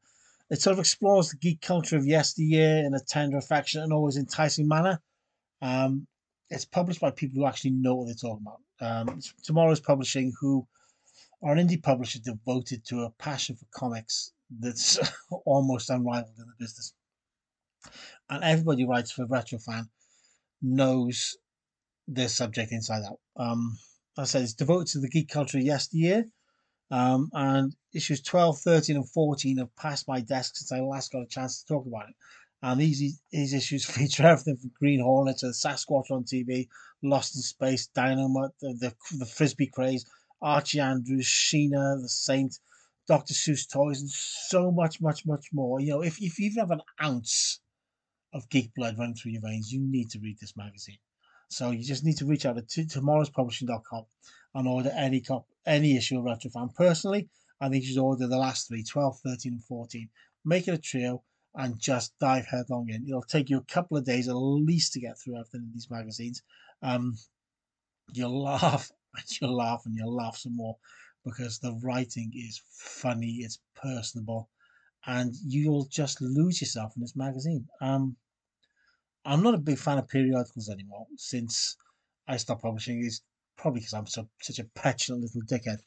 It 0.51 0.61
sort 0.61 0.75
of 0.75 0.79
explores 0.79 1.31
the 1.31 1.39
geek 1.39 1.63
culture 1.63 1.97
of 1.97 2.05
yesteryear 2.05 2.85
in 2.85 2.93
a 2.93 3.01
tender, 3.01 3.39
affectionate, 3.39 3.85
and 3.85 3.95
always 3.95 4.19
enticing 4.19 4.69
manner. 4.69 5.01
Um, 5.63 6.07
it's 6.51 6.67
published 6.67 7.01
by 7.01 7.11
people 7.11 7.41
who 7.41 7.49
actually 7.49 7.71
know 7.71 7.95
what 7.95 8.09
they're 8.09 8.15
talking 8.15 8.45
about. 8.47 9.09
Um, 9.09 9.21
TwoMorrows 9.43 9.83
Publishing, 9.83 10.35
who 10.39 10.67
are 11.43 11.55
an 11.55 11.67
indie 11.67 11.83
publisher 11.83 12.19
devoted 12.19 12.85
to 12.89 13.05
a 13.05 13.11
passion 13.13 13.57
for 13.57 13.65
comics 13.71 14.35
that's 14.61 14.99
almost 15.47 15.89
unrivaled 15.89 16.37
in 16.37 16.45
the 16.45 16.63
business. 16.63 16.93
And 18.31 18.45
everybody 18.45 18.83
who 18.83 18.88
writes 18.88 19.12
for 19.12 19.27
Retrofan 19.27 19.88
knows 20.62 21.37
this 22.09 22.37
subject 22.37 22.73
inside 22.73 23.03
out. 23.05 23.18
Um, 23.37 23.79
I 24.16 24.25
said 24.25 24.42
it's 24.42 24.55
devoted 24.55 24.88
to 24.88 25.01
the 25.01 25.09
geek 25.09 25.29
culture 25.29 25.59
yesteryear. 25.59 26.27
Um, 26.90 27.31
and 27.33 27.75
issues 27.95 28.21
12, 28.21 28.59
13, 28.61 28.97
and 28.97 29.09
14 29.09 29.59
have 29.59 29.75
passed 29.77 30.07
my 30.07 30.21
desk 30.21 30.57
since 30.57 30.73
I 30.73 30.81
last 30.81 31.11
got 31.11 31.23
a 31.23 31.27
chance 31.27 31.62
to 31.62 31.66
talk 31.66 31.87
about 31.87 32.11
it. 32.11 32.14
And 32.62 32.81
these, 32.81 33.21
these 33.31 33.55
issues 33.55 33.85
feature 33.90 34.27
everything 34.27 34.59
from 34.59 34.73
Green 34.79 35.01
Hornet 35.01 35.38
to 35.38 35.47
Sasquatch 35.47 36.11
on 36.11 36.25
TV, 36.25 36.68
Lost 37.03 37.35
in 37.35 37.42
Space, 37.42 37.87
Dynamite, 37.88 38.51
the, 38.61 38.75
the, 38.79 39.16
the 39.18 39.27
Frisbee 39.27 39.66
Craze, 39.66 40.05
Archie 40.42 40.81
Andrews, 40.81 41.27
Sheena, 41.27 42.01
The 42.01 42.09
Saint, 42.09 42.59
Dr. 43.09 43.35
Seuss 43.35 43.66
toys, 43.68 44.01
and 44.01 44.11
so 44.11 44.71
much, 44.71 45.01
much, 45.01 45.25
much 45.27 45.47
more. 45.53 45.81
You 45.81 45.90
know, 45.90 46.03
if, 46.03 46.21
if 46.21 46.38
you 46.38 46.47
even 46.47 46.61
have 46.61 46.71
an 46.71 46.83
ounce 47.03 47.61
of 48.33 48.49
geek 48.49 48.75
blood 48.75 48.99
running 48.99 49.14
through 49.14 49.33
your 49.33 49.42
veins, 49.42 49.73
you 49.73 49.81
need 49.81 50.11
to 50.11 50.18
read 50.21 50.38
this 50.40 50.57
magazine. 50.57 50.99
So 51.49 51.71
you 51.71 51.85
just 51.85 52.05
need 52.05 52.16
to 52.18 52.27
reach 52.27 52.47
out 52.47 52.57
to 52.57 52.85
tomorrowspublishing.com 52.85 54.07
and 54.55 54.68
order 54.68 54.90
any 54.97 55.21
cop 55.21 55.47
any 55.66 55.97
issue 55.97 56.18
of 56.18 56.25
Retrofan. 56.25 56.75
Personally, 56.75 57.29
I 57.61 57.68
think 57.68 57.85
you 57.85 57.90
should 57.90 58.03
order 58.03 58.27
the 58.27 58.38
last 58.38 58.68
three 58.68 58.83
12, 58.83 59.21
13, 59.21 59.53
and 59.53 59.64
14. 59.64 60.09
Make 60.45 60.66
it 60.66 60.75
a 60.75 60.79
trio 60.79 61.23
and 61.55 61.79
just 61.79 62.18
dive 62.18 62.47
headlong 62.47 62.88
in. 62.88 63.07
It'll 63.07 63.23
take 63.23 63.51
you 63.51 63.59
a 63.59 63.73
couple 63.73 63.97
of 63.97 64.05
days 64.05 64.29
at 64.29 64.35
least 64.35 64.95
to 64.95 65.01
get 65.01 65.18
through 65.18 65.37
everything 65.37 65.62
in 65.62 65.73
these 65.73 65.90
magazines. 65.90 66.42
Um, 66.83 67.16
you'll 68.12 68.42
laugh 68.42 68.90
and 69.14 69.25
you'll 69.40 69.57
laugh 69.57 69.83
and 69.85 69.95
you'll 69.95 70.14
laugh 70.14 70.38
some 70.38 70.57
more 70.57 70.77
because 71.25 71.59
the 71.59 71.79
writing 71.83 72.33
is 72.35 72.61
funny, 72.73 73.40
it's 73.42 73.61
personable, 73.77 74.49
and 75.07 75.35
you'll 75.47 75.87
just 75.90 76.21
lose 76.21 76.61
yourself 76.61 76.95
in 76.97 77.03
this 77.03 77.14
magazine. 77.14 77.68
Um, 77.81 78.16
I'm 79.25 79.43
not 79.43 79.55
a 79.55 79.59
big 79.59 79.79
fan 79.79 79.99
of 79.99 80.09
periodicals 80.09 80.69
anymore 80.69 81.07
since 81.17 81.77
I 82.27 82.37
stopped 82.37 82.63
publishing. 82.63 83.05
It's 83.05 83.23
probably 83.57 83.81
because 83.81 83.95
I'm 83.95 84.07
so, 84.07 84.29
such 84.41 84.59
a 84.59 84.65
petulant 84.65 85.23
little 85.23 85.43
dickhead. 85.43 85.79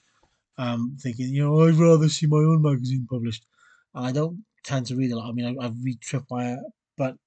Um, 0.57 0.97
thinking, 1.01 1.33
you 1.33 1.43
know, 1.43 1.67
I'd 1.67 1.75
rather 1.75 2.07
see 2.07 2.27
my 2.27 2.37
own 2.37 2.61
magazine 2.61 3.07
published. 3.09 3.45
And 3.93 4.05
I 4.05 4.11
don't 4.11 4.45
tend 4.63 4.85
to 4.87 4.95
read 4.95 5.11
a 5.11 5.17
lot. 5.17 5.29
I 5.29 5.33
mean, 5.33 5.57
I, 5.59 5.65
I 5.65 5.71
read 5.83 5.99
Tripwire, 5.99 6.59
but 6.97 7.17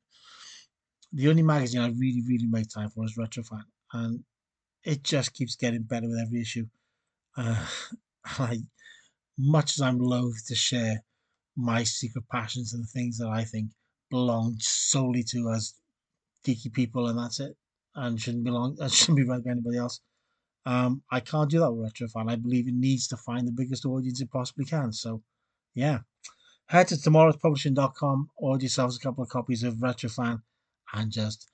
the 1.12 1.28
only 1.28 1.42
magazine 1.42 1.82
I 1.82 1.88
really, 1.88 2.22
really 2.26 2.46
make 2.46 2.68
time 2.68 2.88
for 2.88 3.04
is 3.04 3.18
Retrofan. 3.18 3.64
And 3.92 4.24
it 4.84 5.02
just 5.02 5.34
keeps 5.34 5.56
getting 5.56 5.82
better 5.82 6.08
with 6.08 6.18
every 6.18 6.40
issue. 6.40 6.66
Uh, 7.36 7.66
I, 8.24 8.60
much 9.36 9.74
as 9.74 9.82
I'm 9.82 9.98
loath 9.98 10.46
to 10.46 10.54
share 10.54 11.02
my 11.56 11.84
secret 11.84 12.24
passions 12.30 12.72
and 12.72 12.82
the 12.82 12.88
things 12.88 13.18
that 13.18 13.28
I 13.28 13.44
think 13.44 13.70
belong 14.10 14.56
solely 14.58 15.22
to 15.24 15.50
us 15.50 15.74
geeky 16.44 16.72
people, 16.72 17.08
and 17.08 17.18
that's 17.18 17.40
it, 17.40 17.56
and 17.94 18.20
shouldn't 18.20 18.44
belong, 18.44 18.76
and 18.80 18.92
shouldn't 18.92 19.16
be 19.16 19.24
read 19.24 19.44
by 19.44 19.50
anybody 19.50 19.78
else. 19.78 20.00
Um, 20.66 21.02
I 21.10 21.20
can't 21.20 21.50
do 21.50 21.60
that 21.60 21.72
with 21.72 21.92
Retrofan. 21.92 22.30
I 22.30 22.36
believe 22.36 22.68
it 22.68 22.74
needs 22.74 23.08
to 23.08 23.16
find 23.16 23.46
the 23.46 23.52
biggest 23.52 23.86
audience 23.86 24.20
it 24.20 24.30
possibly 24.30 24.64
can. 24.64 24.92
So, 24.92 25.22
yeah. 25.74 26.00
Head 26.66 26.88
to 26.88 26.96
tomorrowspublishing.com, 26.96 28.30
order 28.36 28.62
yourselves 28.62 28.96
a 28.96 29.00
couple 29.00 29.24
of 29.24 29.30
copies 29.30 29.62
of 29.62 29.76
Retrofan, 29.76 30.42
and 30.92 31.10
just 31.10 31.50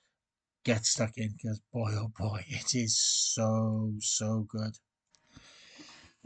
get 0.65 0.85
stuck 0.85 1.17
in 1.17 1.29
because 1.31 1.61
boy, 1.71 1.91
oh 1.93 2.11
boy, 2.19 2.43
it 2.49 2.75
is 2.75 2.99
so, 2.99 3.93
so 3.99 4.45
good. 4.49 4.77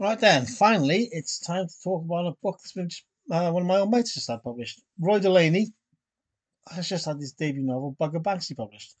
Right 0.00 0.18
then, 0.18 0.46
finally, 0.46 1.08
it's 1.12 1.38
time 1.38 1.68
to 1.68 1.74
talk 1.84 2.04
about 2.04 2.26
a 2.26 2.34
book 2.42 2.58
that's 2.58 2.72
been 2.72 2.88
uh, 3.30 3.50
one 3.52 3.62
of 3.62 3.68
my 3.68 3.76
own 3.76 3.90
mates 3.90 4.14
just 4.14 4.30
had 4.30 4.42
published. 4.42 4.82
Roy 4.98 5.20
Delaney 5.20 5.72
has 6.68 6.88
just 6.88 7.06
had 7.06 7.16
his 7.16 7.32
debut 7.32 7.62
novel, 7.62 7.96
Bugger 8.00 8.22
Banksy, 8.22 8.56
published. 8.56 8.94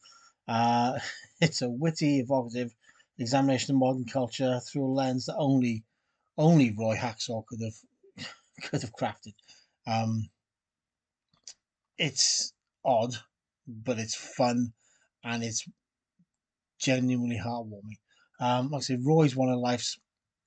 Uh, 0.48 0.98
it's 1.40 1.62
a 1.62 1.68
witty, 1.68 2.20
evocative 2.20 2.74
examination 3.18 3.74
of 3.74 3.80
modern 3.80 4.06
culture 4.06 4.60
through 4.60 4.86
a 4.86 4.92
lens 4.92 5.26
that 5.26 5.36
only 5.36 5.84
only 6.38 6.74
Roy 6.76 6.96
Hacksaw 6.96 7.44
could 7.46 7.60
have 7.60 8.26
could 8.62 8.82
have 8.82 8.92
crafted. 8.94 9.34
Um, 9.86 10.30
it's 11.98 12.52
odd, 12.84 13.14
but 13.66 13.98
it's 13.98 14.14
fun 14.14 14.72
and 15.22 15.44
it's 15.44 15.68
genuinely 16.78 17.38
heartwarming. 17.38 17.98
Um, 18.40 18.70
like 18.70 18.80
I 18.80 18.82
say, 18.82 18.98
Roy's 18.98 19.36
one 19.36 19.50
of 19.50 19.58
life's 19.58 19.98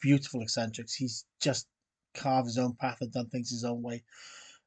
beautiful 0.01 0.41
eccentrics. 0.41 0.95
He's 0.95 1.25
just 1.39 1.67
carved 2.15 2.47
his 2.47 2.57
own 2.57 2.73
path 2.73 2.97
and 3.01 3.11
done 3.11 3.29
things 3.29 3.51
his 3.51 3.63
own 3.63 3.83
way 3.83 4.03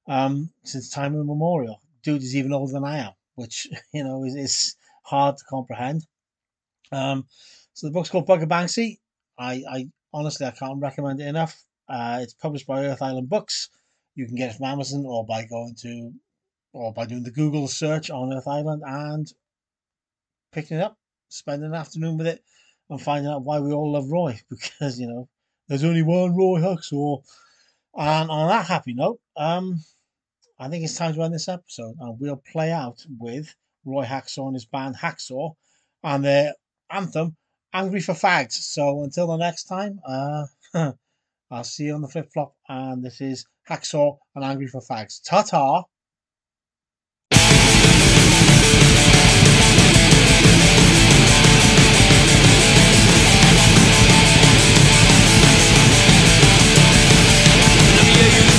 um, 0.07 0.51
since 0.65 0.91
time 0.91 1.15
immemorial 1.15 1.81
dude 2.07 2.23
is 2.23 2.37
even 2.37 2.53
older 2.53 2.73
than 2.73 2.85
I 2.85 2.99
am, 2.99 3.13
which 3.35 3.67
you 3.93 4.05
know 4.05 4.25
is, 4.25 4.35
is 4.37 4.77
hard 5.03 5.37
to 5.37 5.45
comprehend. 5.45 6.07
Um, 6.93 7.27
so 7.75 7.89
the 7.89 7.93
book's 7.93 8.09
called 8.09 8.29
Bugger 8.29 8.49
Banksy. 8.49 8.99
I, 9.39 9.63
I 9.69 9.89
honestly 10.15 10.47
I 10.47 10.53
can't 10.53 10.81
recommend 10.81 11.21
it 11.21 11.27
enough. 11.27 11.63
Uh, 11.89 12.21
it's 12.23 12.35
published 12.35 12.67
by 12.67 12.85
Earth 12.85 13.03
Island 13.03 13.29
Books. 13.29 13.69
You 14.15 14.27
can 14.27 14.37
get 14.37 14.51
it 14.51 14.57
from 14.57 14.67
Amazon 14.67 15.05
or 15.07 15.27
by 15.27 15.45
going 15.45 15.75
to 15.83 16.13
or 16.73 16.93
by 16.93 17.07
doing 17.07 17.25
the 17.25 17.31
Google 17.31 17.69
search 17.69 18.11
on 18.11 18.33
Earth 18.33 18.49
Island 18.49 18.83
and 18.87 19.33
picking 20.53 20.79
it 20.79 20.83
up, 20.83 20.97
spending 21.29 21.71
an 21.71 21.75
afternoon 21.75 22.19
with 22.19 22.27
it, 22.29 22.43
and 22.89 23.03
finding 23.03 23.31
out 23.31 23.43
why 23.43 23.59
we 23.59 23.73
all 23.73 23.93
love 23.93 24.11
Roy 24.11 24.41
because 24.51 24.99
you 25.01 25.09
know 25.09 25.29
there's 25.69 25.85
only 25.85 26.03
one 26.03 26.37
Roy 26.37 26.61
Hacksaw. 26.61 27.23
And 27.99 28.31
on 28.31 28.49
that 28.49 28.67
happy 28.67 28.93
note, 28.93 29.21
um, 29.39 29.81
I 30.59 30.69
think 30.69 30.85
it's 30.85 30.97
time 30.97 31.13
to 31.15 31.23
end 31.23 31.35
this 31.35 31.49
episode, 31.49 31.97
and 32.01 32.19
we'll 32.19 32.37
play 32.51 32.73
out 32.73 33.05
with 33.19 33.55
Roy 33.85 34.05
Hacksaw 34.05 34.47
and 34.47 34.55
his 34.55 34.65
band 34.65 34.97
Hacksaw 34.97 35.55
and 36.03 36.25
their 36.25 36.55
anthem, 36.91 37.37
Angry 37.75 38.01
for 38.01 38.15
Fags. 38.15 38.53
So 38.53 39.03
until 39.03 39.27
the 39.27 39.37
next 39.37 39.65
time, 39.65 40.01
uh, 40.07 40.47
I'll 41.51 41.65
see 41.65 41.85
you 41.85 41.95
on 41.95 42.01
the 42.01 42.09
flip 42.09 42.33
flop, 42.33 42.55
and 42.69 43.05
this 43.05 43.21
is 43.21 43.45
Hacksaw 43.69 44.17
and 44.35 44.45
Angry 44.45 44.67
for 44.67 44.81
Fags. 44.81 45.21
Ta 45.23 45.43
ta! 45.43 45.85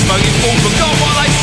smoking 0.08 0.32
what 0.64 0.72
they 0.72 0.77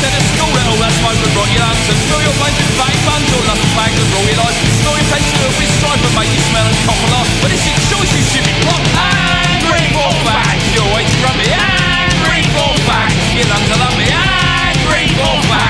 said 0.06 0.14
at 0.14 0.24
school 0.30 0.50
That 0.54 0.66
all 0.70 0.78
that 0.78 0.94
smoke 1.02 1.18
would 1.18 1.34
rot 1.34 1.50
your 1.50 1.62
lungs 1.66 1.86
And 1.90 1.98
fill 2.06 2.22
your 2.22 2.36
veins 2.38 2.56
with 2.62 2.72
fatty 2.78 2.98
buns 3.02 3.26
Your 3.26 3.42
lust 3.50 3.66
bags 3.74 3.96
and 3.98 4.08
roll 4.14 4.26
your 4.26 4.38
life. 4.38 4.58
Store 4.82 4.94
your 4.94 5.08
to 5.10 5.48
with 5.58 5.72
strife 5.82 6.02
And 6.06 6.14
make 6.14 6.30
you 6.30 6.42
smell 6.46 6.66
and 6.66 6.78
cough 6.86 7.02
a 7.02 7.08
lot 7.10 7.26
But 7.42 7.50
it's 7.50 7.66
your 7.66 7.80
choice 7.90 8.10
you 8.14 8.22
stupid 8.30 8.56
plot 8.62 8.82
Angry 8.94 9.84
for 9.90 10.10
Fags 10.22 10.66
You're 10.74 10.90
way 10.94 11.02
too 11.10 11.18
grumpy 11.18 11.50
Angry 11.50 12.42
fact 12.86 13.14
Your 13.34 13.48
lungs 13.50 13.70
are 13.74 13.80
lumpy 13.82 14.06
Angry 14.06 15.10
for 15.18 15.34
Fags 15.50 15.66